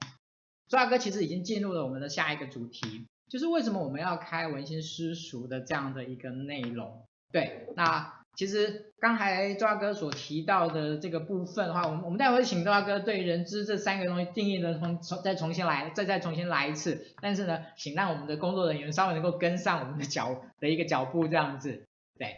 [0.67, 7.05] 周大哥其实已经进入了我们的下一个主题，就是为什么我们要开文心私塾的这样的一个内容。
[7.31, 8.22] 对，那。
[8.35, 17.05] 其实刚才周大哥所提到的这个部分的话，我们我们待会请周大哥对人知这三个东西定义的重重再重新来，再再重新来一次。
[17.21, 21.85] 但是呢，请让我们的工作人员稍微能够跟上我们的脚的一个脚步这样子。
[22.17, 22.37] 对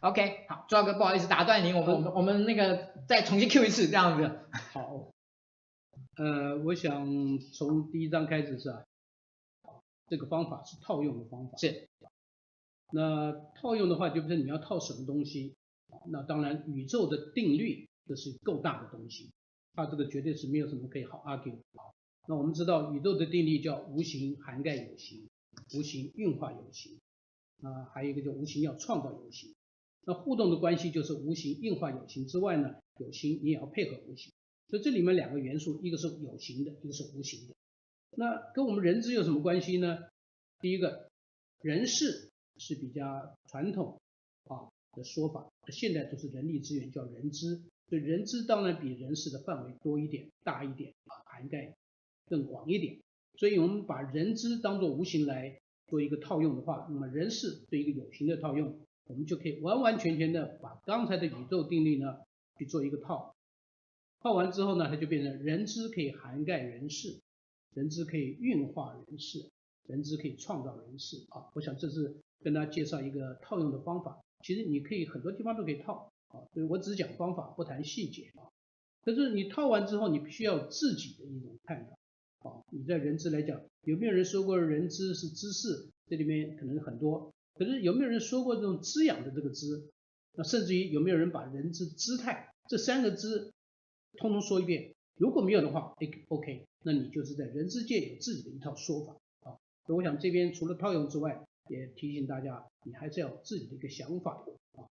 [0.00, 4.40] ，OK，好，周大哥不好意思打断您，我们我们我们那个再重新 Q 一次这样子。
[4.72, 5.12] 好，
[6.16, 7.06] 呃，我想
[7.54, 8.82] 从第一章开始是吧？
[10.08, 11.56] 这个方法是套用的方法。
[11.56, 11.88] 是。
[12.92, 15.54] 那套用的话，就是你要套什么东西？
[16.08, 19.30] 那当然，宇宙的定律这是够大的东西，
[19.74, 21.58] 它这个绝对是没有什么可以好 argue。
[22.28, 25.28] 那我们知道宇宙的定律叫无形涵盖有形，
[25.74, 26.98] 无形运化有形。
[27.62, 29.54] 啊，还有一个叫无形要创造有形。
[30.04, 34.32] 那互动的关系就是无形运化有形之外呢，有形你也要配合无形。
[34.68, 37.54] 所以这里面两个元素，一个是有形的，一个是无形的。
[38.16, 39.98] 那跟我们人资有什么关系呢？
[40.60, 41.10] 第一个，
[41.62, 42.30] 人事。
[42.58, 44.00] 是比较传统
[44.44, 51.74] 啊，的说法，现在都是人力资源叫人资，所以人资当然比人事的范围多一点、大一点啊，涵盖
[52.26, 52.98] 更广一点。
[53.38, 62.16] 所以我们把人资当做无形来做一个套用的话，那么人事做一个有形的套用，我们就可以完完全全的把刚才的宇宙定律呢
[62.58, 63.36] 去做一个套。
[64.20, 67.20] 套完之后呢，它就变成人资可以涵盖人事，
[67.74, 69.50] 人资可以运化人事，
[69.86, 71.46] 人资可以创造人事啊。
[71.54, 74.20] 我想这是跟大家介绍一个套用的方法。
[74.44, 78.46] 其实你可以很多地方都可以套啊，所以我只讲方法，不谈细节啊。
[79.02, 82.62] 可是你套完之后，你必须要有自己的一种看法啊。
[82.70, 85.88] 你在人资来讲，有没有人说过人资是知识？
[86.08, 87.32] 这里面可能很多。
[87.54, 89.90] 可是有没有人说过这种滋养的这个滋？
[90.34, 93.52] 那甚至于有没有人把人资姿态这三个字
[94.18, 94.92] 通通说一遍？
[95.16, 95.94] 如果没有的话
[96.28, 99.56] ，OK，那你就是在人资界有自己的一套说法啊。
[99.86, 104.86] 所以我想这边除了套用之外，也提醒大家，你还是要有自己的一个想法啊。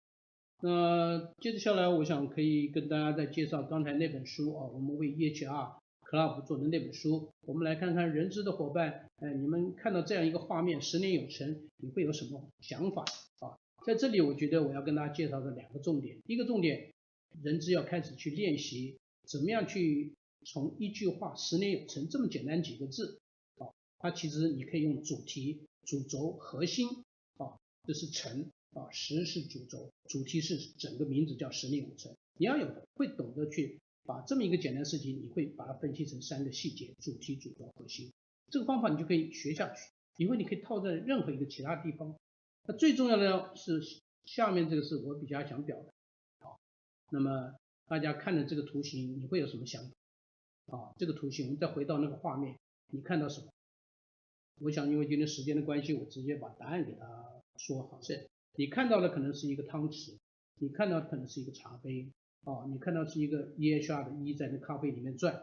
[0.61, 7.29] 那接着下来，我想可以跟大家再介绍刚才那本书啊，我们为 EHR Club 做的那本书。
[7.45, 13.03] 我们来看看人资的伙伴，哎，你们看到这样一个画面，十年有成，你会有什么想法
[13.39, 13.57] 啊？
[13.85, 16.91] 在这里，我觉得我要跟大家介绍的两个重点，一个重点，
[17.41, 20.13] 人资要开始去练习怎么样去
[20.45, 23.19] 从一句话“十年有成”这么简单几个字
[23.57, 25.61] 啊，它其实你可以用主题。
[25.85, 26.87] 主轴核心
[27.37, 32.15] 啊，这是城啊，十是主轴，主题是整个名字叫十年有成。
[32.37, 38.11] 你要有会懂得去把这么一个简单事情，你会把它分析成三个细节：主题、主轴、核心。
[38.49, 42.15] 这个方法你就可以学下去，因为你可以套在任何一个其他地方。
[42.67, 43.81] 那最重要的是
[44.25, 45.91] 下面这个是我比较想表达。
[46.39, 46.59] 好，
[47.11, 47.55] 那么
[47.87, 49.83] 大家看了这个图形，你会有什么想
[50.67, 50.77] 法？
[50.77, 52.57] 啊，这个图形，我们再回到那个画面，
[52.91, 53.47] 你看到什么？
[54.63, 57.99] 我想，因为今天时间的关系，我直接把答案给他说好。
[57.99, 60.15] 是，你看到的可能是一个汤匙，
[60.59, 62.07] 你看到的可能是一个茶杯，
[62.43, 65.33] 啊，你看到是一个 EHR 的 E 在那咖啡里面转，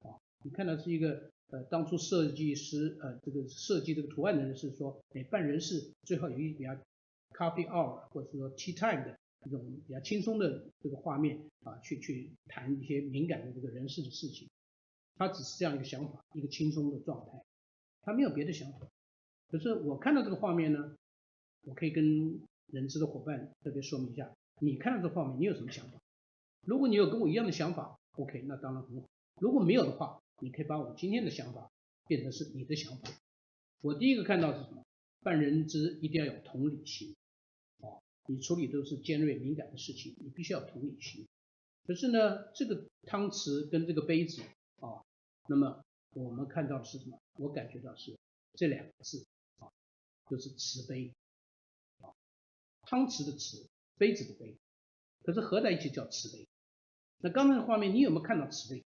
[0.00, 6.72] 啊，你看到是一个呃，当初设计师呃，这个设计这个图案的人是说，哎，办人事最好有一比较
[7.30, 14.48] coffee hour 或者说 tea time 的这种比较轻松的这个画面啊，去去谈一些敏感的这个人事的事情，
[15.14, 17.40] 他只是这样一个想法，一个轻松的状态。
[18.04, 18.86] 他没有别的想法，
[19.48, 20.94] 可是我看到这个画面呢，
[21.62, 25.98] 我可以跟人资的伙伴特别说明一下，你看到这画面，你有什么想法？
[26.66, 29.06] 如果你有跟我一样的想法，OK，那当然很好。
[29.40, 31.70] 如果没有的话，你可以把我今天的想法
[32.06, 33.08] 变成是你的想法。
[33.80, 34.84] 我第一个看到是什么？
[35.22, 37.14] 办人资一定要有同理心，
[37.80, 41.26] 啊，你处理都是尖锐敏感的事情，你必须要同理心。
[41.86, 44.42] 可是呢，这个汤匙跟这个杯子
[44.80, 45.00] 啊，
[45.48, 45.82] 那么。
[46.14, 47.20] 我们看到的是什么？
[47.34, 48.16] 我感觉到是
[48.54, 49.26] 这两个字
[49.58, 49.68] 啊，
[50.30, 51.12] 就是慈悲
[52.00, 52.14] 啊，
[52.82, 53.66] 汤匙的匙，
[53.98, 54.56] 杯子的杯，
[55.22, 56.46] 可是合在一起叫慈悲。
[57.18, 58.84] 那刚才的画面，你有没有看到慈悲？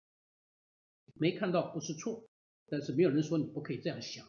[1.14, 2.24] 没看到不是错，
[2.66, 4.26] 但是没有人说你不可以这样想。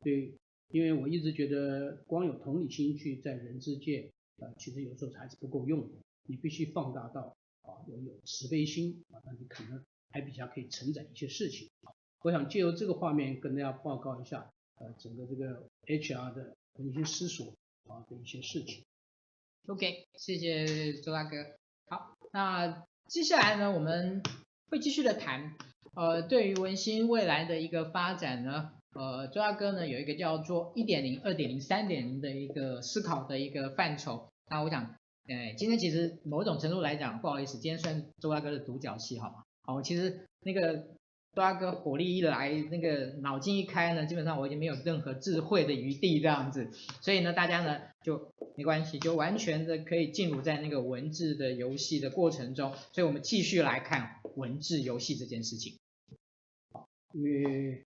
[0.00, 5.94] 对，因为我一直觉得光有同理心去在人之界啊，其实有时候还是不够用的。
[6.22, 11.68] 你必须放大到啊，有有慈悲心啊，那你可能还比较可以承载一些事情。
[12.22, 14.50] 我想借由这个画面跟大家报告一下，
[14.80, 17.54] 呃，整个这个 HR 的一些思索
[17.86, 18.84] 啊的一些事情。
[19.68, 21.36] OK，谢谢周大哥。
[21.86, 24.20] 好，那接下来呢，我们
[24.68, 25.54] 会继续的谈，
[25.94, 34.28] 呃，对于文心未来的一个发展呢，呃，周大哥呢有一个叫做一点零、二点零、三点零的一个思考的一个范畴。
[34.50, 34.96] 那我想，
[35.28, 39.44] 哎，今天其实某种程度来讲，不好意思，今天算周大哥的独角戏，好吗？
[39.62, 40.97] 好，其实那个。
[41.38, 46.68] 抓个火力一来，那个脑筋一开呢，基本上我已经没有任何智慧的余地这样子，
[47.00, 55.78] 所以呢，大家呢就没关系，就完全的可以进入在那个文字的游戏的过程中，所以我们继续来看文字游戏这件事情。
[57.12, 57.84] 因为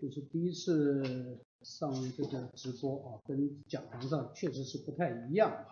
[0.00, 5.66] 就是第一次上这个直播啊，跟讲堂上确实是不太一样。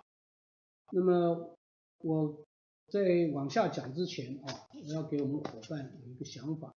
[0.92, 1.56] 那么
[2.02, 2.44] 我。
[2.88, 6.72] 在往下讲之前啊，我要给我们伙伴有一个想法，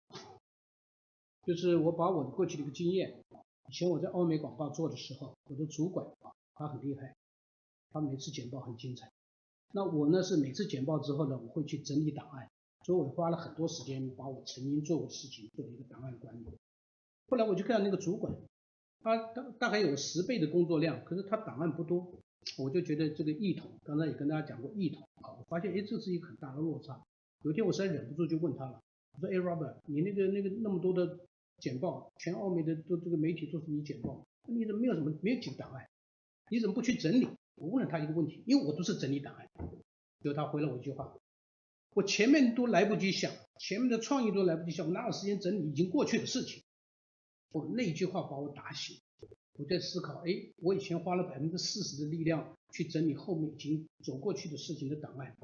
[1.44, 3.24] 就是我把我的过去的一个经验，
[3.70, 7.16] 以前我在欧美广告做的时候，我的主管啊，他很厉害，
[7.92, 9.12] 他每次简报很精彩。
[9.74, 12.50] 那我呢是每次简报之后呢，我会去整理档案，
[12.84, 16.46] 所以我花了很多时间把我曾经做过事情做了一个档案管理。
[17.28, 18.34] 后来我就看到那个主管，
[19.02, 22.10] 他大大概有十倍的工作量，可是他档案不多。
[22.58, 27.02] 我就觉得这个异同，刚才也跟大家讲过异同啊，我发现哎，这是一个很大的落差。
[27.44, 28.82] 有一天我实在忍不住就问他了，
[29.14, 31.20] 我说哎，Robert，你那个那个那么多的
[31.60, 35.88] 简报，全欧美的都这个媒体都是你简报，你怎么没有什么没有几个档案？
[36.50, 39.50] 你怎么不去整理我问了他一个问题，因为我都是整理档案，
[40.22, 41.14] 结果他回了我一句话，
[41.94, 46.64] 我前面都来不及想，前面的创意都来不及想，我哪有时间整理已经过去的事情？
[47.52, 48.98] 我，那一句话把我打醒，
[49.58, 55.36] 我在思考，哎，我以前花了百分之四十的力量去整理后面已经走过去的事情的档案，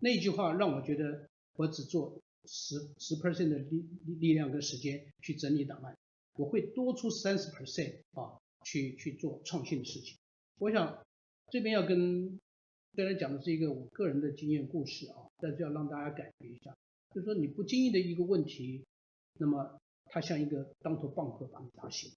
[0.00, 3.86] 那句话让我觉得我只做十十 percent 的力
[4.20, 5.96] 力量跟时间去整理档案，
[6.36, 10.14] 我会多出三十 percent 啊，去去做创新的事情。
[10.58, 11.02] 我想
[11.50, 12.38] 这边要跟
[12.94, 16.76] 大家讲的是一个我个人的经验故事啊，但是要让大家感觉一下，
[17.14, 18.84] 就是说你不经意的一个问题，
[19.38, 22.12] 那么它像一个当头棒喝把你打醒。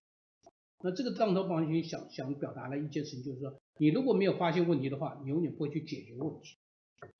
[0.83, 6.57] 那这个当头棒喝想想表达的一件事情，就是说你如果没有发现问题的话，你永远不会去解决问题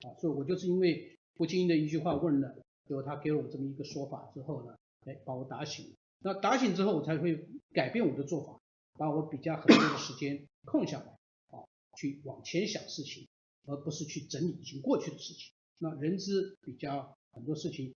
[0.08, 0.14] 啊。
[0.20, 2.56] 所以我就是因为不经意的一句话问了，
[2.88, 5.96] 结果他给了我这么一个说法之后呢，哎，把我打醒。
[6.20, 8.60] 那打醒之后，我才会改变我的做法，
[8.98, 11.06] 把我比较很多的时间空下来。
[11.06, 11.64] 啊
[11.98, 13.28] 去往前想事情，
[13.66, 15.52] 而不是去整理已经过去的事情。
[15.80, 17.92] 那人之比较很多事情，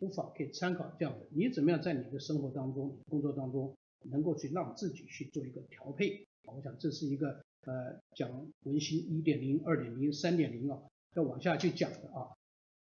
[0.00, 1.26] 无法可以参考这样的。
[1.30, 3.74] 你怎么样在你的生活当中、工作当中，
[4.10, 6.26] 能够去让自己去做一个调配？
[6.44, 10.82] 我想这是一个呃讲文心一点零、二点零、三点零啊，
[11.14, 12.34] 要往下去讲的啊。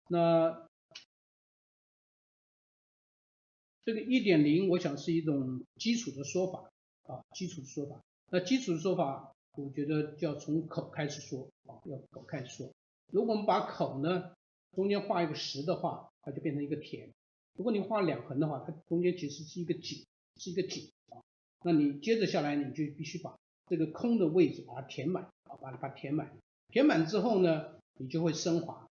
[0.09, 0.67] 那
[3.83, 6.71] 这个一点零，我想是一种基础的说法
[7.03, 8.01] 啊，基础的说法。
[8.31, 9.29] 那基础的说法。
[9.55, 12.73] 我觉得就要从口开始说啊，要口开始说。
[13.11, 14.33] 如果我们把口呢
[14.71, 17.07] 中间画一个实的话，它就变成一个田；
[17.53, 20.03] 如果你画两横的话，它中间其实是一个井，
[20.37, 20.91] 是一个井。
[21.63, 23.35] 那你接着下来，你就必须把
[23.67, 26.31] 这个空的位置把它填满啊，把它填满。
[26.69, 28.87] 填满之后呢，你就会升华。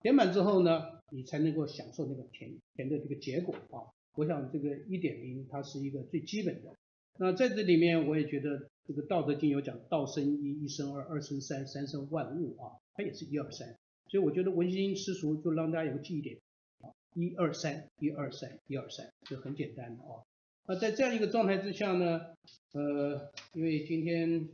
[0.00, 3.88] 填满之后呢，你才能够享受那个填填的这个结果啊。
[4.16, 6.74] 我想这个一点零它是一个最基本的。
[7.18, 8.68] 那在这里面，我也觉得。
[8.88, 13.66] 这个《道德经》有讲，道生一，一生二，二生三，三生万物啊，它也是一二三。
[14.06, 16.38] 所以我觉得文心师塾就让大家有个记忆点
[16.78, 20.22] 啊，一二三，一二三，一二三，就很简单的啊。
[20.68, 22.34] 那在这样一个状态之下呢，
[22.72, 24.48] 呃，因为今天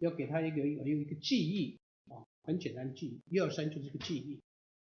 [0.00, 1.78] 要给他一个有一个记忆
[2.10, 4.40] 啊，很简单记忆，一二三就是个记忆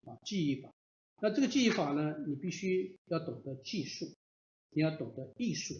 [0.09, 0.73] 啊，记忆法。
[1.21, 4.05] 那这个记忆法呢，你必须要懂得技术，
[4.69, 5.73] 你要懂得艺术，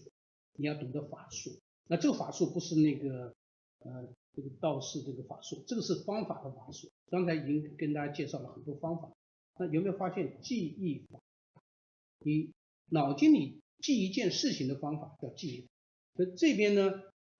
[0.57, 1.57] 你要懂得法术。
[1.87, 3.33] 那这个法术不是那个
[3.79, 6.91] 呃这个道士这个法术，这个是方法的法术。
[7.09, 9.09] 刚才已经跟大家介绍了很多方法。
[9.57, 11.21] 那有没有发现记忆法？
[12.19, 12.51] 你
[12.89, 15.67] 脑筋里记一件事情的方法叫记忆法。
[16.15, 16.91] 那这边呢，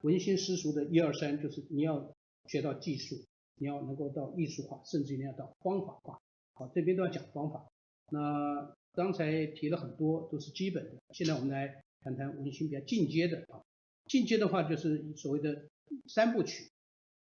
[0.02, 2.16] 文心师塾的一二三就是你要
[2.48, 3.16] 学到技术，
[3.56, 6.20] 你要能够到艺术化，甚至你要到方法化。
[6.54, 7.68] 好，这边都要讲方法。
[8.12, 13.62] 那刚才提了很多都是基本的，现在我们来谈谈文心比较进阶的啊。
[14.06, 15.68] 进阶的话就是所谓的
[16.08, 16.72] 三部曲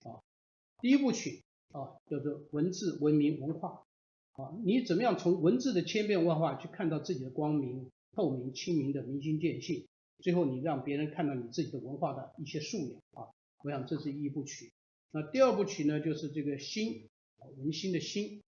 [0.04, 0.20] 啊，
[0.80, 1.42] 第一部曲
[1.72, 3.82] 啊叫做文字、文明、文化
[4.32, 9.86] 啊，你怎么样从文字的千变万化去看到自己的光明、透明、清明的明心见性，
[10.18, 13.28] 最后你让别人看到你自己的文化的一些素养啊，
[13.62, 14.72] 我想这是一部曲。
[15.12, 17.06] 那第二部曲呢，就是这个心
[17.38, 18.42] 啊，文心的心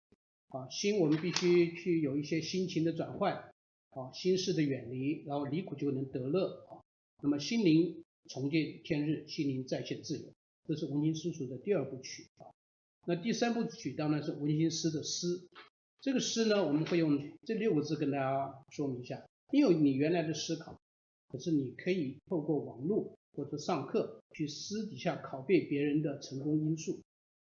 [0.48, 3.52] 啊，心我们必须去有一些心情的转换
[3.90, 6.82] 啊，心事的远离，然后离苦就能得乐啊，
[7.22, 8.04] 那么心灵。
[8.30, 10.34] 重见天日，心灵再现自由，
[10.66, 12.52] 这是文心师塾的第二部曲啊。
[13.06, 15.48] 那第三部曲当然是文心师的师。
[16.02, 19.26] 这个师呢，我们会用这六个字跟大家说明一下。
[19.52, 20.78] 你有你原来的思考，
[21.30, 27.00] 可是你可以透过网络或者上课去私底下拷贝别人的成功因素。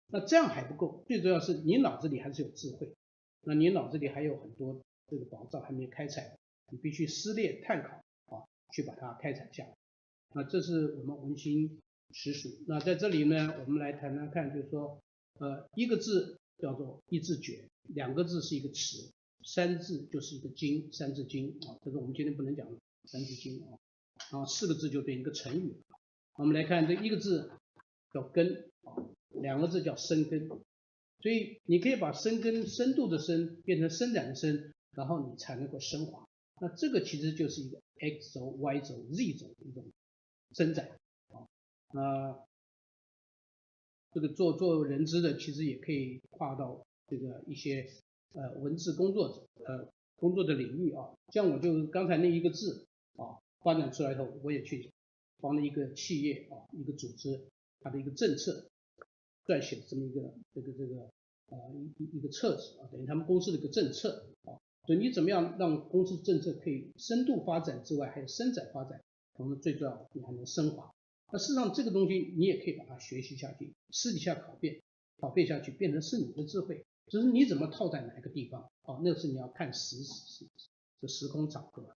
[0.08, 2.94] 那这样还不够，最主要是你脑子里还是有智慧。
[3.42, 6.36] 那你脑子里还有很多这个宝藏还没开采，
[6.72, 9.74] 你必须撕裂探讨啊，去把它开采下来。
[10.34, 11.80] 那这是我们文心
[12.12, 12.50] 实属。
[12.68, 15.00] 那在这里呢，我们来谈谈看，就是说，
[15.40, 19.12] 呃，一个字叫做一字诀，两个字是一个词，
[19.46, 21.80] 三字就是一个经，三字经啊。
[21.84, 22.68] 这是我们今天不能讲
[23.06, 23.80] 三字经啊。
[24.32, 25.76] 啊，四个字就变一个成语。
[26.34, 27.52] 我们来看这一个字
[28.12, 28.98] 叫根啊，
[29.30, 30.50] 两个字叫生根。
[30.50, 36.28] 所以你可以把生根深度的深变成伸展的伸，然后你才能够升华。
[36.60, 39.86] 那这个其实就是一个 X 轴、Y 轴、Z 轴的一种。
[40.54, 40.88] 伸展
[41.28, 41.44] 啊，
[41.92, 42.40] 那
[44.14, 47.92] 这个做做人资的，其实也可以跨到这个一些
[48.36, 51.10] 呃文字工作者呃工作的领域啊。
[51.34, 54.92] 像我就刚才那一个字啊，发展出来以后，我也去
[55.42, 57.42] 帮了一个企业啊，一个组织，
[57.80, 58.68] 它的一个政策
[59.46, 61.02] 撰写这么一个这个这个
[61.50, 61.58] 啊
[61.98, 64.54] 一一个册子啊，等于他们公司的一个政策啊。
[64.86, 69.02] 所以你怎么样让公司政策可以深度发展之外，还有伸展发展？
[69.36, 70.94] 同时最重要，你还能升华。
[71.32, 74.82] 那事实上这个东西你也可以把它学习下去，私底下拷贝
[75.18, 76.86] 拷贝下去，变成是你的智慧。
[77.08, 80.46] 只是你怎么套在哪个地方，哦，那是你要看时时
[81.00, 81.96] 这时空场合。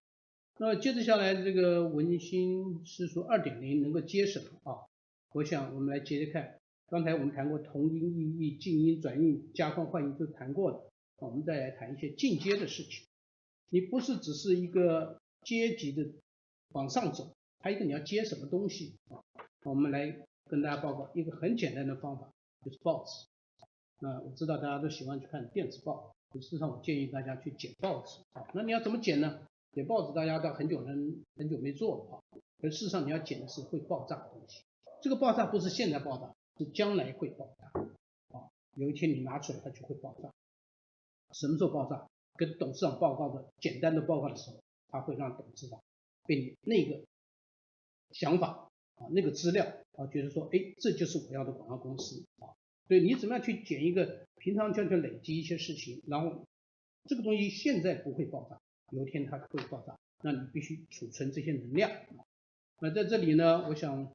[0.59, 4.85] 那接着下来这个文心诗书二点零能够接什么啊？
[5.31, 13.07] 我想我们来接着看，刚才我们谈过同音异义、近音转音、加宽换音都谈过了，我们再来谈一些进阶的事情。
[13.69, 16.05] 你不是只是一个阶级的
[16.73, 19.23] 往上走，还有一个你要接什么东西啊？
[19.63, 22.31] 我们来跟大家报告一个很简单的方法，
[22.65, 23.11] 就是报纸。
[23.99, 28.47] 那我知道大家都喜欢去看电子报，事实上我建议大家去剪报纸啊。
[28.53, 29.47] 那你要怎么剪呢？
[29.73, 32.23] 剪报纸大家都很久很很久没做了啊。
[32.61, 34.63] 可事实上你要剪的是会爆炸的东西，
[35.01, 37.71] 这个爆炸不是现在爆炸，是将来会爆炸
[38.37, 38.49] 啊。
[38.75, 40.31] 有一天你拿出来它就会爆炸。
[41.31, 42.07] 什么时候爆炸？
[42.35, 45.77] 跟董事长报告的简单的报告的时候，他会让董事长
[46.25, 47.03] 被你那个
[48.11, 49.65] 想法啊那个资料
[49.97, 52.55] 啊觉得说，哎，这就是我要的广告公司啊。
[52.89, 56.43] 所以你怎么样去捡一个平常就要去累积一些事情，然后
[57.05, 58.59] 这个东西现在不会爆炸，
[58.89, 61.91] 有一天它会爆炸，那你必须储存这些能量。
[62.81, 64.11] 那在这里呢，我想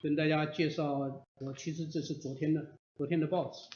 [0.00, 3.68] 跟大家介绍，我其实这是昨天的昨天的报纸，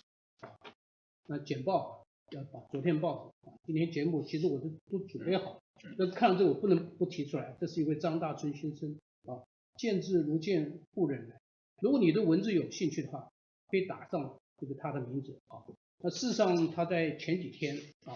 [1.28, 5.62] 那简报要把昨天报纸，今天节目其实我都都准备好，
[5.96, 9.38] 但是看到这个我不能不提出来，这是一位张大春先生啊，
[9.76, 11.40] 见字如见故人来。
[11.80, 13.31] 如果你对文字有兴趣的话。
[13.72, 15.64] 可以打上这个他的名字啊。
[16.04, 18.12] 那事实上他在前几天啊，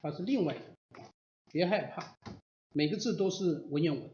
[0.00, 1.10] 他是另外一个啊，
[1.50, 2.16] 别害怕，
[2.72, 4.04] 每个字都是文言文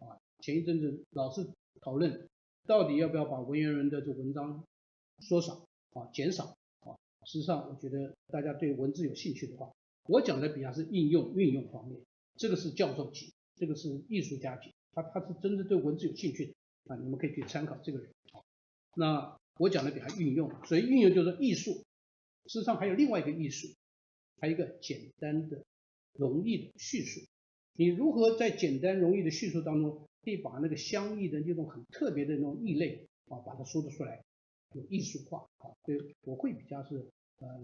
[0.00, 0.18] 啊。
[0.40, 1.46] 前一阵子老是
[1.80, 2.28] 讨论
[2.66, 4.64] 到底要不要把文言文的这文章
[5.20, 6.98] 缩少啊、减少啊。
[7.24, 9.72] 事实上我觉得大家对文字有兴趣的话，
[10.08, 12.00] 我讲的比较是应用运用方面，
[12.34, 16.54] 这个是教授级，这个是艺术家级，他他是真的对文字有兴趣的
[16.88, 18.42] 啊，你们可以去参考这个人啊。
[18.96, 19.38] 那。
[19.58, 21.84] 我讲的比较运用，所以运用就是艺术。
[22.46, 23.68] 事实上还有另外一个艺术，
[24.40, 25.64] 还有一个简单的、
[26.12, 27.20] 容易的叙述。
[27.72, 34.22] 你如何在简单容易的叙述当中，可以把那个相异的那种很特别的那种异类啊，把它说得出来，
[34.74, 35.74] 有艺术化啊。
[35.84, 37.60] 所以我会比较是呃，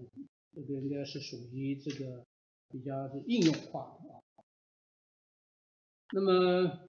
[0.54, 2.24] 这个应该是属于这个
[2.70, 4.20] 比较是应用化的啊。
[6.14, 6.88] 那么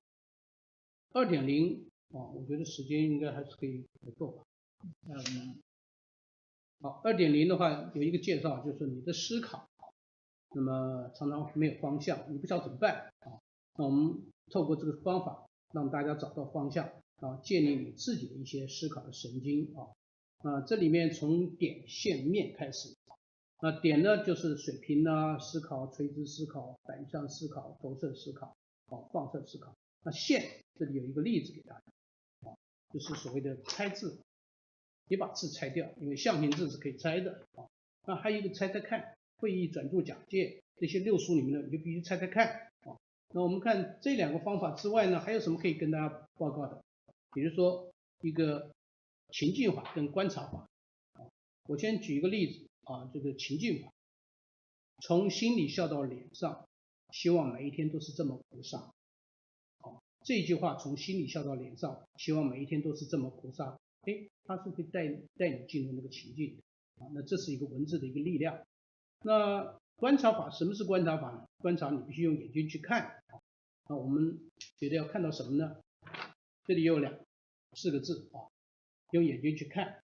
[1.12, 3.86] 二点零啊，我觉得时间应该还是可以
[4.18, 4.44] 够吧。
[5.08, 5.56] 嗯，
[6.82, 9.70] 好，二点零的话有一个介绍，就是你的思考，
[10.54, 13.40] 那么常常没有方向，你不知道怎么办啊？
[13.78, 14.22] 那我们
[14.52, 16.86] 透过这个方法，让大家找到方向
[17.18, 19.88] 啊，建立你自己的一些思考的神经啊。
[20.40, 22.94] 啊，这里面从点、线、面开始，
[23.62, 28.48] 那点呢就是水平啊，思考、垂直思考、反向思考、投射思考、
[28.88, 29.74] 啊放射思考。
[30.04, 32.54] 那线这里有一个例子给大家啊，
[32.92, 34.20] 就是所谓的拆字。
[35.08, 37.68] 你把字拆掉，因为象形字是可以拆的啊。
[38.06, 42.48] 那还有一个拆拆看，会议转注讲解这些六书里面的，你就必须拆拆看
[42.82, 42.98] 啊。
[43.34, 46.84] 那我们看这两个方法之外呢，还有什么可以跟大家报告的？
[47.34, 47.92] 比如说
[48.22, 48.72] 一个
[49.30, 50.68] 情境法跟观察法
[51.14, 51.26] 啊。
[51.66, 53.92] 我先举一个例子啊，这个情境法，
[55.02, 56.68] 从心里笑到脸上，
[57.12, 58.92] 希望每一天都是这么菩萨。
[59.80, 63.78] 好，这句话从心里笑到脸上，希望每一天都是这么菩萨。
[64.04, 66.58] 哎，它是会带带你进入那个情境
[67.00, 68.66] 啊，那这是一个文字的一个力量。
[69.24, 71.46] 那观察法，什么是观察法呢？
[71.60, 73.40] 观察你必须用眼睛去看啊。
[73.88, 74.40] 那我们
[74.78, 75.78] 觉得要看到什么呢？
[76.66, 77.14] 这里有两
[77.74, 78.52] 四个字啊，
[79.12, 80.02] 用眼睛去看。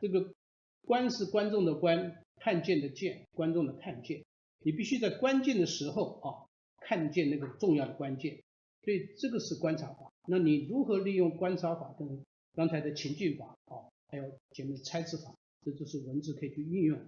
[0.00, 0.34] 这个
[0.82, 4.24] 观是观众的观，看见的见，观众的看见。
[4.60, 6.44] 你必须在关键的时候啊，
[6.80, 8.42] 看见那个重要的关键。
[8.82, 10.12] 所以这个是观察法。
[10.26, 12.24] 那你如何利用观察法跟
[12.54, 15.34] 刚才的情境法啊，还有前面的拆字法，
[15.64, 16.98] 这就是文字可以去运用。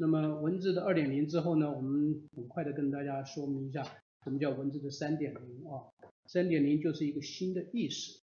[0.00, 3.82] 那么文字的二点零之后呢，我们很快的跟大家说明一下
[4.22, 5.88] 什么叫文字的三点零啊。
[6.26, 8.20] 三点零就是一个新的意识。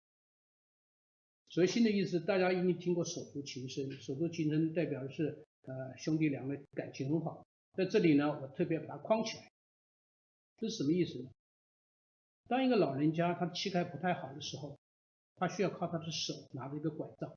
[1.49, 7.47] 所谓新的意思，大家一定听过手足情深，手足情深代表的是呃兄弟两个感情很好。
[7.75, 9.51] 在这里呢，我特别把它框起来，
[10.59, 11.31] 这是什么意思呢？
[12.49, 14.77] 当一个老人家他气概不太好的时候。
[15.37, 17.35] 他需要靠他的手拿着一个拐杖，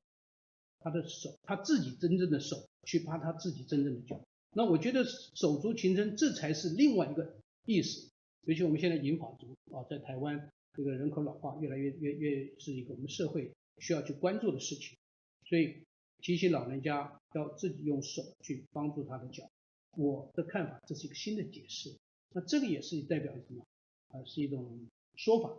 [0.80, 4.20] 他的手，他自己真正的手去扒他自己真正的脚。
[4.52, 7.34] 那我觉得手足情深，这才是另外一个
[7.64, 8.08] 意思。
[8.42, 14.96] 尤其我们现在银发族啊，在台湾这个人口老化越来越越越是一个我们社会需要去关注的事情。
[15.44, 15.82] 所以
[16.20, 19.50] 提醒老人家要自己用手去帮助他的脚。
[19.96, 21.94] 我的看法，这是一个新的解释。
[22.34, 23.64] 那这个也是代表什么？
[24.08, 24.86] 啊，是一种
[25.16, 25.58] 说法。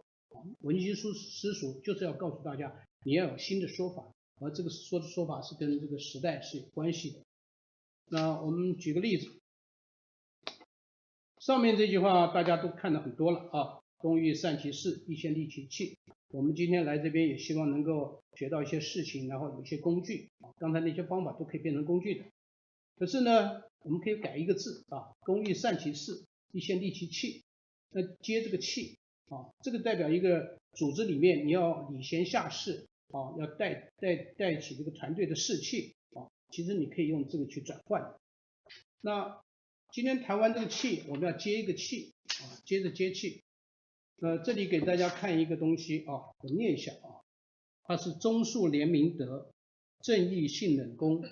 [0.61, 2.73] 文心诗书就是要告诉大家，
[3.03, 7.19] 你要有新的说法，而这个说的说法是跟这个时代是有关系的。
[8.09, 9.39] 那我们举个例子，
[11.39, 15.97] 上面这句话大家都看得很多了啊，工欲善其事，必先利其器。
[16.29, 22.25] 我们今天来这边也希望能够学到一些事情，然后有一些工具，刚才那些方法都可以变成工具的。
[22.97, 27.43] 可是呢，我们可以改一个字啊，工欲善其事，必先利其器。
[27.89, 28.97] 那接这个器
[29.29, 36.27] 啊，这个代表一个组织里面你要礼贤下士啊，要带带带起这个团队的士气啊。
[36.51, 38.15] 其实你可以用这个去转换。
[39.01, 39.41] 那
[39.91, 43.43] 今天谈完这个气，我们要接一个气啊，接着接气。
[44.19, 47.21] 呃，这里给大家看一个东西啊，我念一下啊，
[47.83, 49.51] 它是忠恕廉明德，
[50.01, 51.23] 正义信冷公。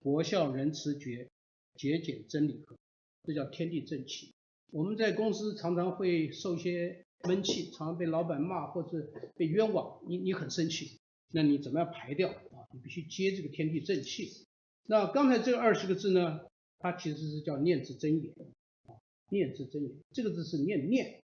[0.00, 1.28] 博孝仁慈节，
[1.74, 2.76] 节俭真理和，
[3.24, 4.32] 这叫天地正气。
[4.70, 11.00] 我们在公司常常会受一些闷气，常被老板骂或者被冤枉，你你很生气，
[11.32, 12.66] 那你怎么样排掉啊？
[12.72, 14.46] 你必须接这个天地正气。
[14.86, 16.40] 那刚才这二十个字呢，
[16.78, 18.32] 它其实是叫念字真言
[18.86, 18.94] 啊，
[19.30, 21.22] 念字真言，这个字是念念。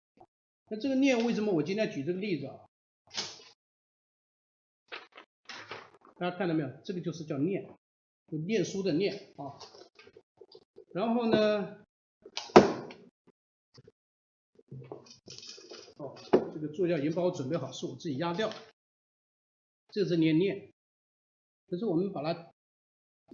[0.70, 2.60] 那这个念为什么我今天举这个例子啊？
[6.18, 6.70] 大家看到没有？
[6.84, 7.70] 这个就是叫念。
[8.32, 9.58] 就念书的念啊，
[10.94, 11.84] 然后呢，
[15.98, 16.16] 哦，
[16.60, 18.52] 这个作业已经帮我准备好，是我自己压掉，
[19.92, 20.74] 这是念念，
[21.68, 22.52] 可是我们把它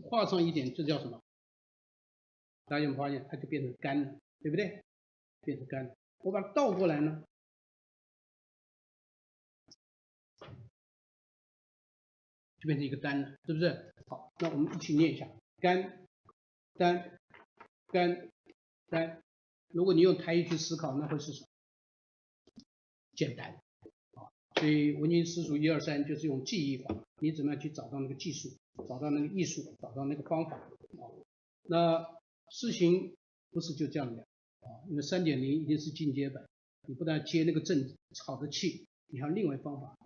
[0.03, 1.23] 画上一点，这叫什么？
[2.65, 4.83] 大家有没有发现，它就变成干了，对不对？
[5.41, 7.23] 变成干了，我把它倒过来呢，
[12.59, 13.91] 就变成一个单了，是不是？
[14.07, 15.27] 好，那我们一起念一下：
[15.59, 16.07] 干、
[16.75, 17.19] 单、
[17.87, 18.29] 干、
[18.89, 19.23] 单。
[19.69, 21.47] 如果你用台语去思考，那会是什么？
[23.15, 23.51] 简单。
[24.13, 28.49] 啊，所以文经私塾一二三就是用记忆法，你怎么样去找到那个技术，
[28.87, 30.57] 找到那个艺术，找到那个方法。
[30.57, 31.03] 啊，
[31.63, 32.05] 那
[32.49, 33.15] 事情
[33.51, 34.21] 不是就这样的
[34.61, 36.45] 啊，因为三点零一定是进阶版，
[36.87, 37.95] 你不但接那个正
[38.25, 39.97] 好的气，你还有另外方法。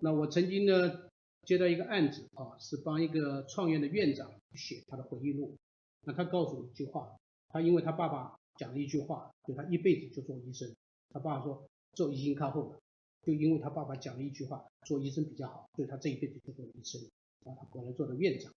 [0.00, 1.08] 那我曾经呢，
[1.44, 5.56] 接到一个案子啊，是帮一个创业的院长写他的回忆录。
[6.04, 7.16] 那他告诉我一句话，
[7.48, 10.72] 他因为他爸爸讲了一句话，就他一辈子就做医生。
[11.10, 12.80] 他爸爸说做医生靠后的，
[13.24, 17.00] 就因为他爸爸讲了一句话，做医生比较好，所以他这一辈子就做医生。
[17.44, 18.54] 然后他果然做了院长。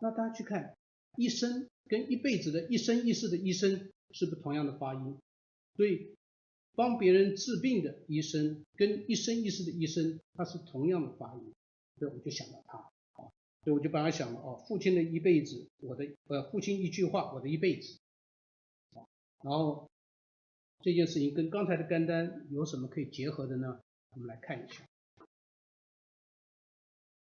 [0.00, 0.76] 那大家去看，
[1.16, 5.18] 医生跟一辈子的一生一世的医生是不同样的发音，
[5.76, 6.14] 所以
[6.74, 11.54] 帮别人治病的医生跟一生一世的医生，他是同样的发音。
[11.98, 13.26] 所以我就想到他，啊，
[13.64, 17.98] 所以我就把他想了，哦，父亲的一辈子，我的，呃，父亲一句话，我的一辈子，
[18.94, 19.02] 啊，
[19.42, 19.90] 然后
[20.80, 23.80] 这件事情跟刚才的肝丹有什么可以结合的呢？
[24.10, 24.86] 我们来看一下，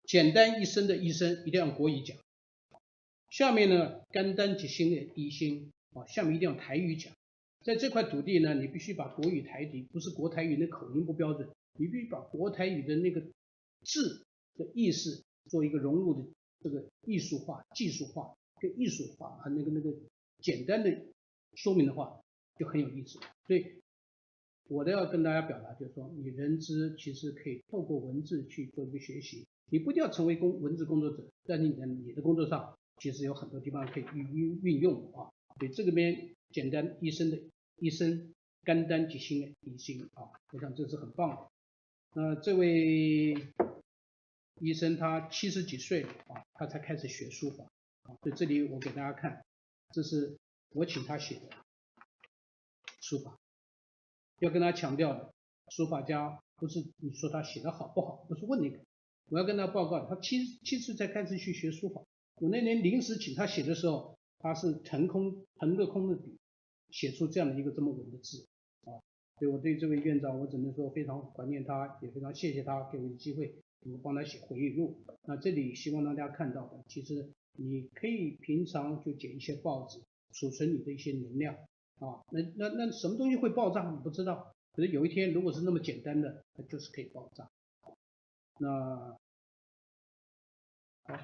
[0.04, 2.16] 简单一生的医生一定要国语讲，
[3.30, 7.12] 下面呢，肝丹即心的医心，啊，下面一定要台语讲，
[7.62, 13.20] 在这块土地呢，你必须把国语台语，不是国台语那口音不标准，你必须把国台语的那个
[13.82, 14.24] 字。
[14.56, 16.24] 的意思做一个融入的
[16.60, 19.92] 这个艺术化、技术化跟艺术化啊，那个那个
[20.38, 20.96] 简单的
[21.56, 22.22] 说明的话
[22.58, 23.18] 就很有意思。
[23.46, 23.82] 所以
[24.68, 35.30] 我都要跟大家表达，就是说，你人知其实可以透过文字去做一个学习，你不一定要成为工文字工作者，但你的你的工作上其实有很多地方可以运运运用啊。
[35.58, 37.38] 所以这个边简单医生的
[37.78, 38.32] 医生，
[38.62, 41.48] 甘丹即心的医心啊，我想这是很棒的。
[42.14, 43.36] 那这位。
[44.60, 47.64] 医生他七十几岁啊，他才开始学书法
[48.04, 48.14] 啊。
[48.22, 49.44] 所以这里我给大家看，
[49.92, 50.38] 这是
[50.70, 51.48] 我请他写的
[53.04, 53.38] 书法。
[54.38, 55.34] 要跟他强调的，
[55.68, 58.78] 书法家不是你说他写的好不好，不是问那个。
[59.28, 62.02] 我要跟他报告，他七七岁才开始去学书法。
[62.36, 66.38] 我那年临时请他写的时候，他是腾空腾个空的笔，
[66.88, 68.46] 写出这样的一个这么稳的字
[68.84, 68.96] 啊。
[69.38, 73.54] 所以我对这位院长，我只能说非常怀念他，也非常谢谢他给我的机会。
[73.86, 80.00] 我帮他写回忆录，那这里希望大家看到的，其实你可以平常就捡一些报纸，
[80.32, 81.54] 储存你的一些能量
[82.00, 82.22] 啊。
[82.30, 83.90] 那那那什么东西会爆炸？
[83.90, 84.54] 你不知道。
[84.72, 87.48] 可是有一天，如果是那么简单的，它就是可以爆炸。
[88.58, 89.16] 那
[91.04, 91.16] 好，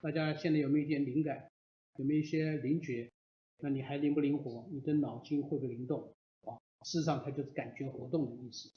[0.00, 1.50] 大家现在有没有一点灵感？
[1.96, 3.10] 有没有一些灵觉？
[3.58, 4.66] 那你还灵不灵活？
[4.72, 6.12] 你的脑筋会不会灵动？
[6.42, 8.68] 啊，事实上它就是感觉活动的意思。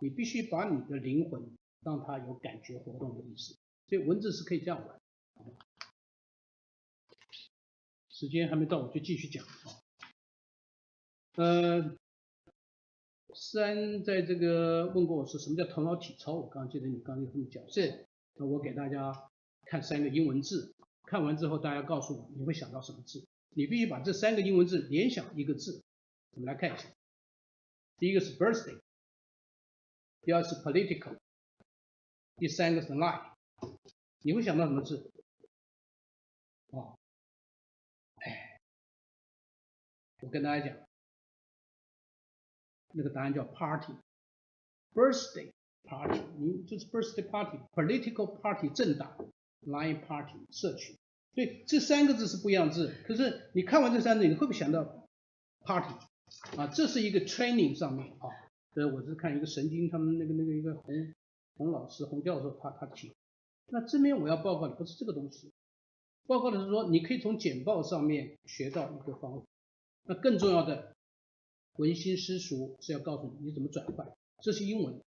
[0.00, 1.42] 你必须把你的灵魂
[1.82, 3.56] 让它有感觉活动的意思，
[3.88, 5.00] 所以文字是可以这样玩。
[8.14, 9.82] 时间还没到，我就继续讲啊。
[11.34, 11.96] 呃，
[13.34, 17.68] 思安在这个问过我是什么叫头脑体操，我刚刚记得你刚刚有这么讲。
[17.68, 19.28] 是，那我给大家
[19.64, 25.82] 看三个英文字，看完之后大家告诉我你会想到什么字，你必须把这三个英文字联想一个字。
[26.34, 26.88] 我们来看一下，
[27.98, 28.78] 第一个是 birthday，
[30.22, 31.18] 第二是 political，
[32.36, 33.32] 第三个是 lie，
[34.22, 35.10] 你会想到什么字？
[40.24, 40.76] 我跟大家讲。
[42.96, 45.50] 那个答案叫 party，birthday
[45.82, 49.16] party，你就是 birthday party，political party 政党
[49.66, 50.96] ，line party 社群，
[51.34, 52.94] 所以这三个字是不一样的字。
[53.04, 55.08] 可是你看完这三个字，你会不会想到
[55.62, 55.92] party？
[56.56, 58.30] 啊，这是一个 training 上面啊，
[58.72, 61.12] 所以我是看一个神经，他们那个那个一个洪
[61.56, 63.12] 洪老师洪教授他他提。
[63.66, 65.52] 那这边我要报告的不是这个东西，
[66.28, 69.44] 报告的是说你可以从简报上面学到一个方法。
[70.04, 70.94] 那更重要的。
[71.76, 74.06] 文心诗书是要告诉你你怎么转换，
[74.40, 75.02] 这是英文，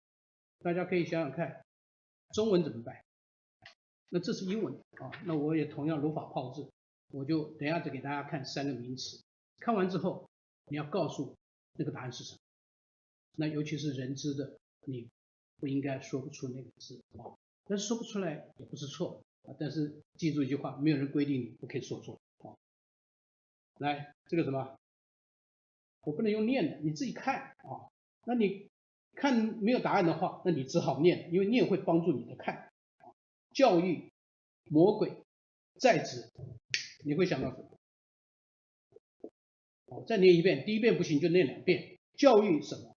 [0.61, 1.65] 大家可以想想看，
[2.33, 3.03] 中文怎么办？
[4.11, 6.65] 那这是英文啊，那我也同样如法炮制，
[7.11, 9.21] 我就等下再给大家看三个名词，
[9.59, 10.31] 看完之后
[10.67, 11.37] 你要告诉
[11.73, 12.39] 那个答案是什么，
[13.39, 15.09] 那尤其是人知的，你
[15.59, 17.35] 不应该说不出那个字啊，
[17.65, 22.55] 但是说不出来也不是错啊，但是记住一句话，没有人规定你不可以说错啊。
[23.79, 24.79] 来，这个什么？
[26.05, 27.89] 我不能用念的，你自己看啊。
[28.25, 28.69] 那你
[29.15, 32.71] 看没有答案的话，那你只好念，因为念会帮助你的看。
[33.53, 34.13] 教育、
[34.65, 35.17] 魔鬼、
[35.79, 36.31] 在职，
[37.05, 37.79] 你会想到什么？
[39.89, 41.99] 好，再念一遍，第一遍不行就念两遍。
[42.17, 42.97] 教育什么？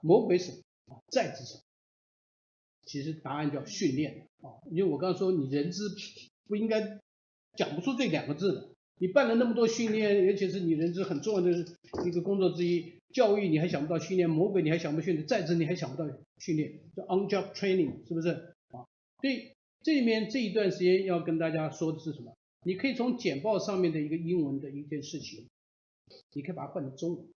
[0.00, 0.52] 魔鬼什
[0.86, 1.02] 么？
[1.08, 1.62] 在职什么？
[2.84, 5.82] 其实答案叫训练啊，因为我刚刚说你人之
[6.46, 7.00] 不应该
[7.56, 8.73] 讲不出这两个字的。
[8.98, 11.50] 你办了那么多训练，而且是你人资很重要的
[12.06, 18.28] 一个工作之一，教育你还想不到训练，魔鬼你还想不到训练，在职你还想不到训练，叫 on-job training 是不是
[18.70, 18.86] 啊？
[19.20, 19.50] 所以
[19.82, 22.34] 这里面这一段时间要跟大家说的是什么？
[22.64, 25.46] 你可以从简报上面的一个英文的一件事情，
[26.32, 27.26] 你可以把它换成中文。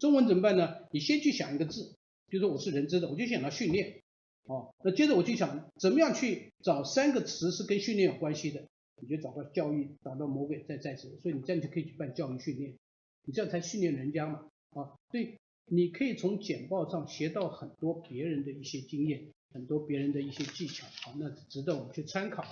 [0.00, 0.74] 中文怎么办呢？
[0.90, 1.94] 你先去想一个字，
[2.28, 4.02] 比如说我是人资的，我就想到训练，
[4.46, 8.66] 哦，那接着我就想怎么样去找三个词是跟训练有关系的。
[8.96, 12.78] 你就找到教育，找到魔鬼在在职，所以你这样就可以去办教育训练，
[13.24, 22.44] 你这样才训练人家嘛啊，所以你可以从简报上学到很多别人的一些经验，很多别人的一些技巧啊，那值得我们去参考。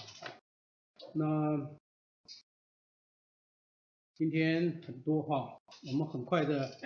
[1.15, 1.71] 那
[4.15, 6.79] 今天很多哈，我们很快的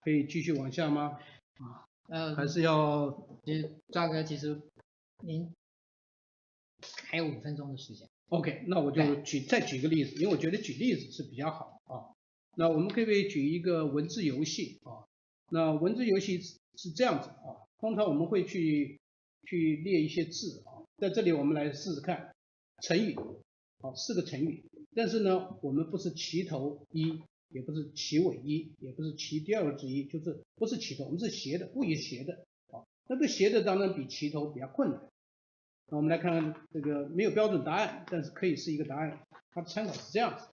[0.00, 1.18] 可以继续往下吗？
[1.58, 4.60] 啊，呃，还是要，其实赵哥，其实
[5.24, 5.54] 您
[7.06, 8.08] 还有五分钟的时间。
[8.30, 12.14] OK，那我就举再举个例子，因为我觉得举例子是比较好啊。
[12.56, 15.02] 那我们可不可以举一个文字游戏啊？
[15.50, 16.40] 那文字游戏
[16.76, 19.00] 是这样子啊，通常我们会去
[19.46, 22.32] 去列一些字啊，在这里我们来试试看
[22.82, 23.16] 成语，
[23.80, 24.64] 啊，四个成语，
[24.94, 32.34] 但是呢，我们不是齐头一，也不是齐尾一，也不是齐第二个字一，就是不是齐头，我们是斜的，故意斜的
[32.68, 32.86] 啊。
[33.08, 35.09] 那个斜的当然比齐头比较困难。
[35.90, 39.20] 那我们来看看这个没有标准答案，但是可以是一个答案。
[39.50, 40.46] 它的参考是这样子：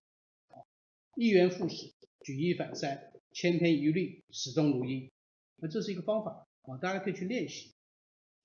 [1.16, 5.12] 一元复始，举一反三，千篇一律，始终如一。
[5.58, 7.72] 那这是一个方法啊，大家可以去练习。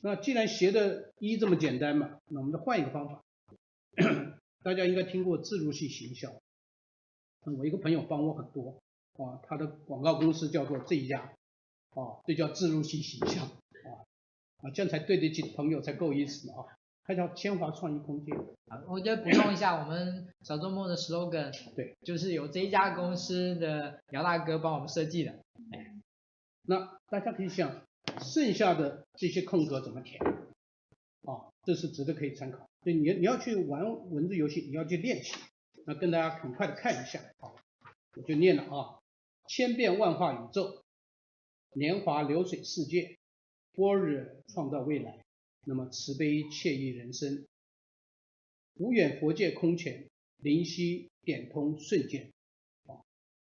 [0.03, 3.23] 那既然学的一这么简单嘛，那我们再换一个方法。
[4.63, 6.31] 大家应该听过置入性行销。
[7.41, 8.83] 我一个朋友帮我很多
[9.15, 11.21] 啊，他的广告公司叫做这一家
[11.91, 14.05] 啊，这叫置入性行销啊
[14.59, 16.67] 啊，这样才对得起朋友才够意思啊。
[17.05, 18.37] 它叫千华创意空间。
[18.67, 25.33] 啊，我就补充一下，我们小周末的 slogan，对，就是由这一家公司的姚大哥帮我们设计的。
[25.73, 25.95] 哎，
[26.63, 27.83] 那大家可以想，
[28.21, 30.23] 剩下的这些空格怎么填？
[31.25, 32.59] 啊，这是值得可以参考。
[32.83, 35.35] 所以你你要去玩文字游戏，你要去练习。
[35.85, 37.51] 那跟大家很快的看一下啊，
[38.17, 38.99] 我就念了啊，
[39.49, 40.83] 千变万化宇宙，
[41.75, 43.19] 年华流水世界，
[43.75, 45.22] 波日创造未来。
[45.65, 47.47] 那么慈悲惬意人生，
[48.75, 50.09] 无远佛界空前，
[50.39, 52.31] 灵犀点通瞬间。
[52.87, 53.01] 啊，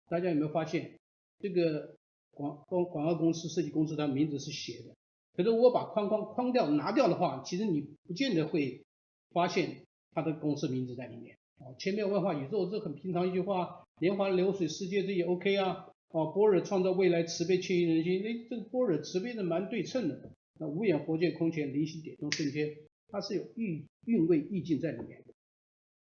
[0.08, 0.98] 大家有没有发现
[1.38, 1.96] 这个
[2.32, 4.94] 广广广告公司、设计公司，它名字是写的，
[5.36, 8.82] 可是我把框框框掉拿掉的话，其实你不见得会
[9.30, 11.36] 发现它的公司名字在里面。
[11.58, 15.86] 啊，千变万化宇宙，这很平常一句话，年华流水世界这也 OK 啊。
[16.08, 20.32] 啊，般若创造未来，慈悲惬意人心，哎，这个般若慈悲的蛮对称的。
[20.60, 22.76] 那无眼佛界空前，灵犀点通瞬间，
[23.08, 25.32] 它是有韵韵味意境在里面的。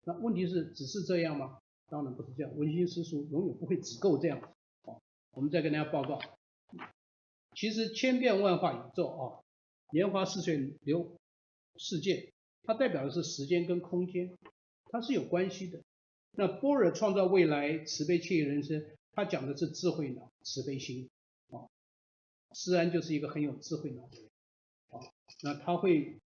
[0.06, 1.60] 那问题是，只是这样吗？
[1.90, 2.56] 当然不是这样。
[2.56, 4.42] 文心诗书永远不会只够这样。
[4.84, 5.02] 好，
[5.34, 6.22] 我们再跟大家报告，
[7.54, 9.44] 其实千变万化宇宙啊，
[9.92, 11.18] 莲华似水流
[11.76, 12.32] 世界，
[12.64, 14.38] 它代表的是时间跟空间，
[14.86, 15.82] 它是有关系的。
[16.32, 21.10] 那般若创造未来，慈悲切人生，它讲的是智慧脑、慈悲心
[21.50, 21.68] 啊。
[22.54, 24.25] 施安就是一个很有智慧脑的人，
[25.44, 26.18] 那他会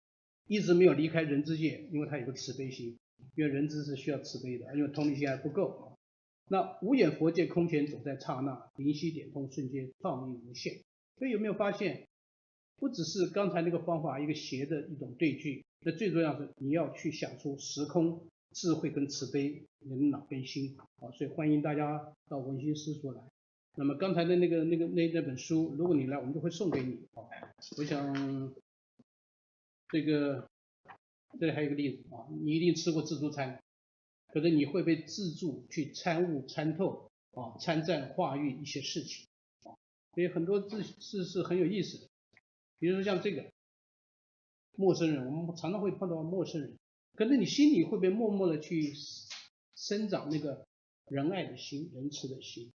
[0.47, 2.97] 一直没有离开人之界，因为他有个慈悲心，
[3.35, 5.97] 因为人之是需要慈悲的，因为同理心还不够。
[6.51, 10.81] 那无眼佛界空前走在刹那，灵犀点通瞬间，道明无限。
[11.19, 12.07] 所以有没有发现，
[12.77, 21.11] 不只是刚才那个方法，一个邪的一种对句，那最重要是你要去想出时空智慧跟慈悲，人脑跟心啊。
[21.11, 23.21] 所以欢迎大家到文心师所来。
[23.79, 27.23] 那么刚才的那个那个那那本书，如果你来，我们就会送给你啊。
[27.77, 28.53] 我想
[29.89, 30.51] 这个
[31.39, 33.63] 这里还有个例子啊，你一定吃过自助餐，
[34.33, 39.29] 可是你会被自助去参悟参透啊，参赞化育一些事情
[39.63, 39.79] 啊。
[40.13, 42.09] 所以很多字是是很有意思的，
[42.81, 43.49] 比如说像这个
[44.75, 46.77] 陌生人，我们常常会碰到陌生人，
[47.15, 48.93] 可是你心里会不会默默的去
[49.77, 50.67] 生长那个
[51.07, 52.73] 仁爱的心、仁慈的心？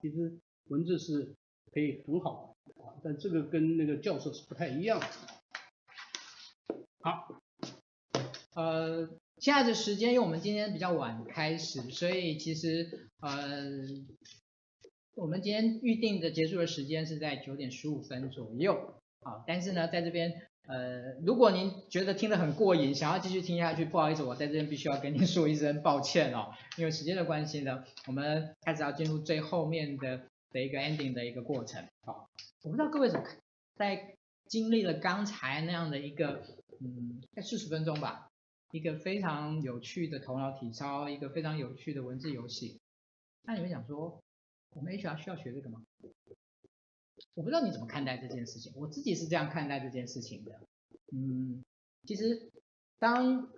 [0.00, 0.38] 其实
[0.68, 1.34] 文字是
[1.72, 5.06] 可以很好的啊，但这个跟那个教授是不太一样的。
[7.00, 7.40] 好，
[8.54, 13.72] 呃，现在的时间，因为我们今天比较晚开始，所以其实呃。
[15.14, 32.28] 我们今天预定的结束的时间是在九点十五分左右，好，但是呢，在这边，呃，如果您觉得听得很过瘾，想要继续听下去，不好意思，我在这边必须要跟您说一声抱歉哦，因为时间的关系呢，我们开始要进入最后面的的一个 ending 的一个过程，好，
[32.62, 33.26] 我不知道各位怎么，
[33.76, 34.14] 在
[34.46, 36.42] 经历了刚才那样的一个，
[36.80, 38.28] 嗯，在四十分钟吧，
[38.72, 42.78] 一个非常有趣的头脑体操，一个非常有趣的文字游戏，
[43.44, 44.20] 那你们想说？
[44.76, 45.82] 我们 HR 需要学这个吗？
[47.38, 50.60] 我不知道你怎么看待这件事情，我自己是这样看待这件事情的。
[51.12, 51.64] 嗯，
[52.04, 52.50] 其实
[52.98, 53.48] 当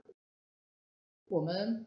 [1.25, 1.87] 我们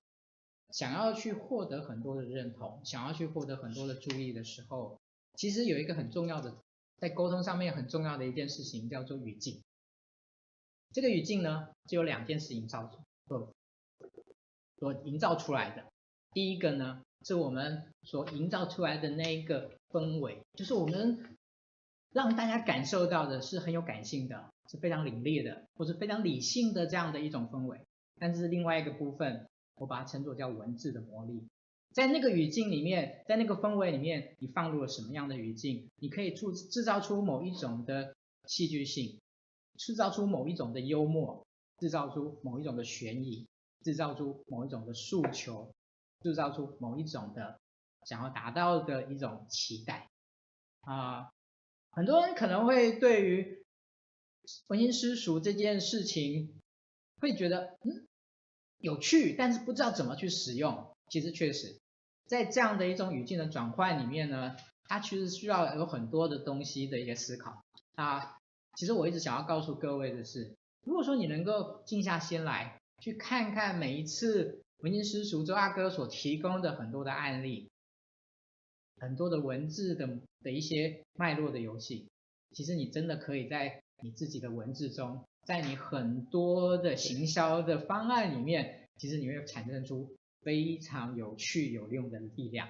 [0.71, 4.99] 想要去获得很多的认同，想要去获得很多的注意的时候，
[5.35, 6.57] 其实有一个很重要的，
[6.97, 9.61] 在沟通上面很重要的一件事情叫做语境。
[10.93, 12.89] 这个语境呢，就有两件事情造
[13.27, 13.53] 所
[14.79, 15.85] 所营造出来的。
[16.31, 21.37] 第一个呢，是我们所营造出来的那一个氛围，就是我们
[22.13, 27.81] 让大家感受到的是很有感性的，是非常凛冽的，或是非常理性的这样的一种氛围。
[28.19, 31.47] 但是另外一个部分，我把它称作叫文字的魔力。
[31.91, 35.89] 在那个语境里面，在那个氛围里面，你放入了什么样的语境？
[35.97, 38.15] 你可以制制造出某一种的
[38.47, 39.19] 戏剧性，
[39.77, 41.45] 制造出某一种的幽默，
[41.79, 43.47] 制造出某一种的悬疑，
[43.81, 45.73] 制造出某一种的诉求。
[46.21, 47.59] 制造出某一种的
[48.05, 50.07] 想要达到的一种期待
[50.79, 51.32] 啊，
[51.93, 53.63] 很多人可能会对于
[54.67, 56.53] 文心师塾这件事情
[57.19, 58.05] 会觉得嗯
[58.79, 60.87] 有趣，但是不知道怎么去使用。
[61.09, 61.79] 其实确实，
[62.25, 67.63] 在这样的一种语境的转换里面呢，它其实需要有很多的东西的一个思考
[67.95, 68.37] 啊。
[68.75, 74.59] 其实我一直想要告诉各位的是，如果说你能够静下心来去看看每一次。
[74.79, 77.69] 文心师塾周阿哥所提供的很多的案例，
[79.03, 80.07] 很多的文字的
[80.41, 82.07] 的一些脉络的游戏，
[82.51, 92.69] 其实你真的可以在你自己的文字中，在你很多的行销的方案里面，其实你会产生出非常有趣有用的力量。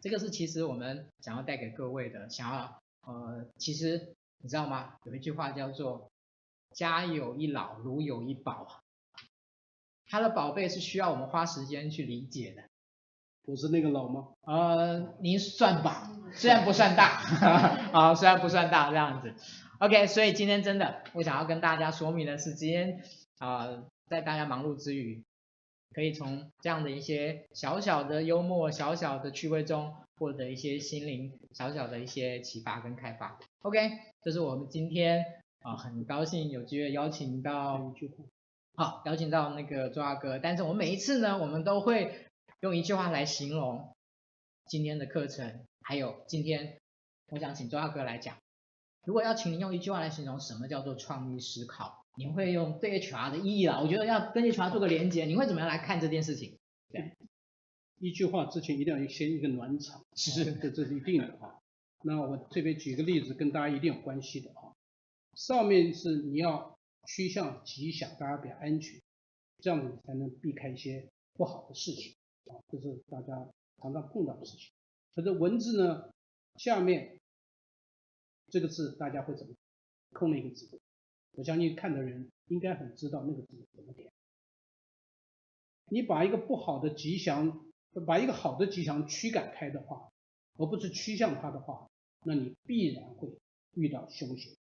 [0.00, 4.96] 这个是其实我们想要带给各位的，想要呃，其实你知道吗？
[5.04, 6.10] 有一句话叫做
[6.74, 8.80] “家有一老，如有一宝”。
[10.08, 12.62] 他的宝贝是需要我们花时间去理解的。
[13.46, 14.28] 我是那个老吗？
[14.42, 17.20] 呃，您算吧，虽然不算大，
[17.92, 19.34] 啊，虽然不算大这样子。
[19.80, 23.02] OK，所以今天真的，我想要跟大家说明的是，今天
[23.38, 25.22] 啊、呃，在大家忙碌之余，
[25.92, 33.38] 可以从这样的一些小小的幽默、小小的趣味中，获得一些心灵小小的一些启发跟开发。
[33.60, 33.90] OK，
[34.22, 35.22] 这是我们今天
[35.60, 37.92] 啊、呃，很高兴有机会邀请到。
[38.76, 42.26] 好，邀请到那个周阿哥，但是我们每一次呢，我们都会
[42.64, 43.94] 用一句话来形容
[44.64, 46.80] 今天的课程，还有今天
[47.26, 48.38] 我想请周阿哥来讲。
[49.04, 56.56] 如果要请您用一句话来形容什么叫做创意思考，您会用对 HR 的意义啦，我觉得要跟 HR 做个连接，你会怎么样来看这件事情？
[56.88, 57.12] 对，
[57.98, 61.60] 一句话之前一定要先一个暖场，是，这这是一定的哈。
[62.02, 64.74] 那我这边举个例子，跟大家一定有关系的哈。
[65.34, 66.72] 上面是你要。
[67.06, 68.98] 趋向吉祥，大家比较安全，
[69.58, 72.14] 这样子才能避开一些不好的事情
[72.46, 73.48] 啊，这是大家
[73.80, 74.72] 常常碰到的事情。
[75.14, 76.12] 可是文字呢，
[76.56, 77.20] 下面
[78.48, 79.54] 这个字大家会怎么
[80.12, 80.80] 空了一个字？
[81.32, 84.10] 我相信看的人应该很知道那个字怎么点。
[85.90, 87.64] 你把一个不好的吉祥，
[88.06, 90.10] 把一个好的吉祥驱赶开的话，
[90.56, 91.90] 而不是趋向它的话，
[92.24, 93.36] 那你必然会
[93.74, 94.54] 遇到凶险。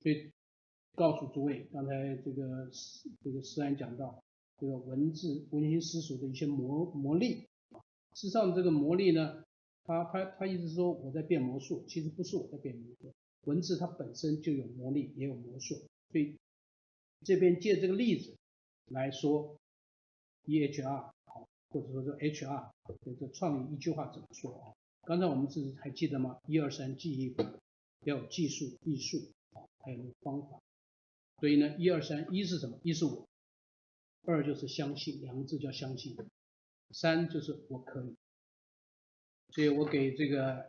[0.00, 0.32] 所以
[0.94, 2.70] 告诉诸位，刚才这个
[3.22, 4.22] 这个施安讲到
[4.60, 7.48] 这个文字文心师属的一些魔魔力。
[8.14, 9.44] 事实上，这个魔力呢，
[9.84, 13.12] 他他他意思说我在变魔术，其实不是我在变魔术，
[13.44, 15.76] 文字它本身就有魔力，也有魔术。
[16.10, 16.36] 所以
[17.24, 18.36] 这边借这个例子
[18.86, 19.56] 来说
[20.46, 22.70] ，EHR 好，或者说这 HR
[23.04, 24.74] 这个创意一句话怎么说啊？
[25.06, 26.38] 刚才我们是还记得吗？
[26.46, 27.50] 一二三记忆法，
[28.04, 29.18] 要有技术、艺术
[29.52, 30.60] 啊，还有方法。
[31.38, 32.78] 所以呢，一二三，一是什么？
[32.82, 33.26] 一是我，
[34.26, 36.16] 二就是相信，两个字叫相信。
[36.92, 38.16] 三就是我可以，
[39.50, 40.68] 所以我给这个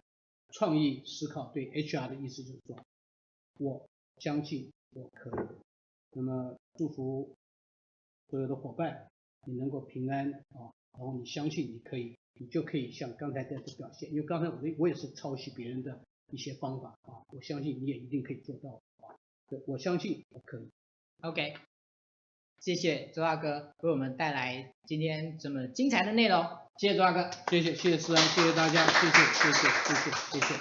[0.52, 2.86] 创意思考对 HR 的意思就是说，
[3.58, 5.56] 我相信我可以。
[6.14, 7.36] 那么祝福
[8.30, 9.10] 所有的伙伴，
[9.48, 16.00] 你能够平安啊，然后你相信你可以，你就可以像刚才这样子表现，因为刚才我我也是抄袭别人的
[16.32, 19.18] 一些方法啊，我相信你也一定可以做到啊，
[19.50, 20.70] 对，我相信我可以。
[21.22, 21.56] OK。
[22.62, 26.46] 谢谢周大哥为我们带来今天这么精彩的内容，
[26.78, 30.54] 谢谢周大哥，谢谢谢谢思安，谢谢大家，谢谢谢谢谢谢谢谢。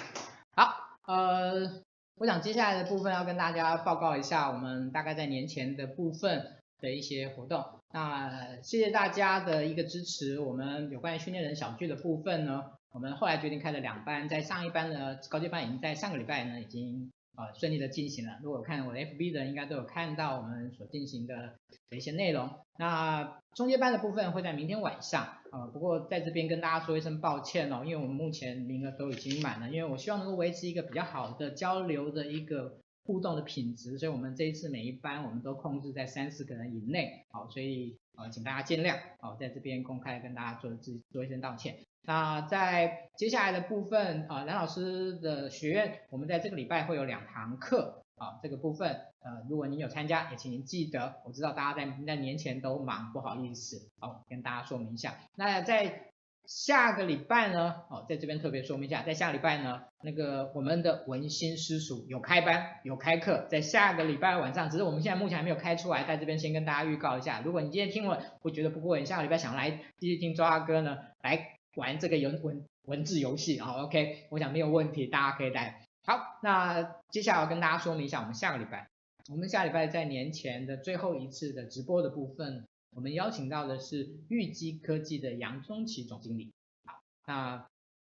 [0.55, 0.73] 好，
[1.05, 1.83] 呃，
[2.15, 6.43] 我想接下来的部分要跟大家报告一下我们大概在年前的部分
[6.79, 7.63] 的一些活动。
[7.93, 17.11] 那谢谢大家的一个支持，我们有关于训练人小聚的部分呢，我们后来决定开了两班，在上一班呢高阶班已经在上个礼拜呢已经。
[17.35, 18.39] 啊，顺利的进行了。
[18.43, 21.55] 如果看我的 FB 的，应该都有看到我们所进行的
[21.89, 22.49] 的一些内容。
[22.77, 29.69] 那中阶班的部分会在明天晚上啊，不过在这边跟大家说一声抱歉哦，因为我们目前名额都已经满了。
[29.69, 37.25] 因为我希望能够维持一个比较好的交流的一个互动的品质，所以我们这一次每一班我们都控制在三四个人以内。
[37.29, 38.99] 好，所以呃，请大家见谅。
[39.19, 41.77] 好，在这边公开跟大家做自做一声道歉。
[42.03, 48.89] 那在接下来的部分啊，蓝老师的学院，我们在这个礼拜会有两堂课啊，这个部分
[49.23, 55.13] 呃，如果您有参加，也请您记得，我知道大家在在年前都忙，不好意思，好，跟大家说明一下。
[55.35, 56.07] 那在
[56.47, 67.41] 下个礼拜呢，哦，在这边特别说明一下，在下个礼拜呢，那个我们的文心师塾有开班有开课，在下个礼拜晚上，只是我们现在目前还没有开出来，在这边先跟大家预告一下。
[67.45, 71.60] 如果你今天听了，会觉得不过瘾，下个礼拜想来继续听周阿哥呢，来。
[71.75, 75.87] 玩这个文文文字游戏啊，OK，我想没有问题，大家可以来。
[76.03, 78.89] 好，那接下来我跟大家说明一下，我们下个礼拜，
[79.29, 86.51] 我们下礼拜在年前的最后一次的直播的部分，我们邀请到的是玉基科技的杨宗奇总经理。
[86.85, 87.67] 好，那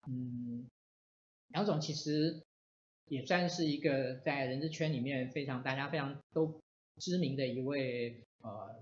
[0.08, 0.66] 嗯，
[1.54, 2.42] 杨总其实
[3.08, 6.60] 也算是一个在人资圈里面非常大家非常都
[7.00, 8.74] 知名的一位呃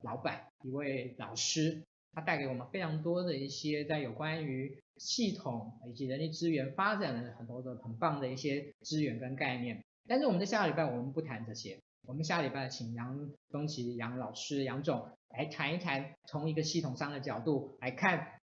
[0.00, 1.82] 老板，一位老师。
[2.12, 9.82] 它带给我们非常多的一些在有关于系统以及人力资源发展的很多的很棒的一些资源跟概念。
[10.06, 18.40] 但是我们在下个礼拜我们不谈这些，我们下礼拜请杨东奇杨老师杨总来谈一谈，从一个系统上的角度来看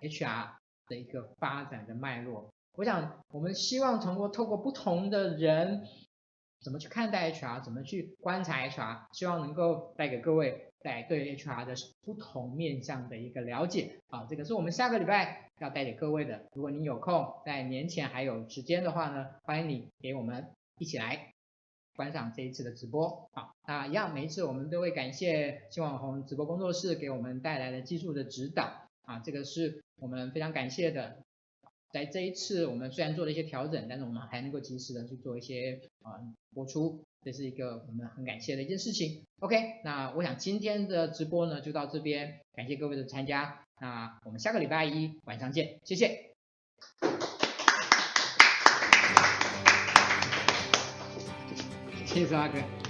[0.00, 0.50] HR
[0.88, 2.50] 的一个发展的脉络。
[2.74, 5.86] 我想我们希望通过透过不同的人
[6.62, 10.71] 怎么去看待 HR，怎么去观察 HR，希望能够带给各位。
[10.82, 16.46] 在对 HR 的不同面向的一个了解，啊，这个是我们下个礼拜要带给各位的。
[16.54, 21.32] 如果你有空，在年前还有时间的话呢，欢迎你给我们一起来
[21.94, 23.28] 观赏这一次的直播。
[23.32, 31.18] 好，那一样，每一次我们都会感谢新网红直播工作室给我们带来的技术的指导，啊，这个是我们非常感谢的。
[31.92, 36.18] 在这一次，我们虽然做了一些调整，但是我们还能够及时的去做一些啊
[36.54, 37.04] 播出。
[37.22, 39.22] 这是一个我们很感谢的一件事情。
[39.40, 43.66] OK，那我想今天的直播呢就到这边，感谢各位的参加。
[43.78, 46.32] 那我们下个礼拜一晚上见，谢谢。
[52.06, 52.81] 谢谢阿哥。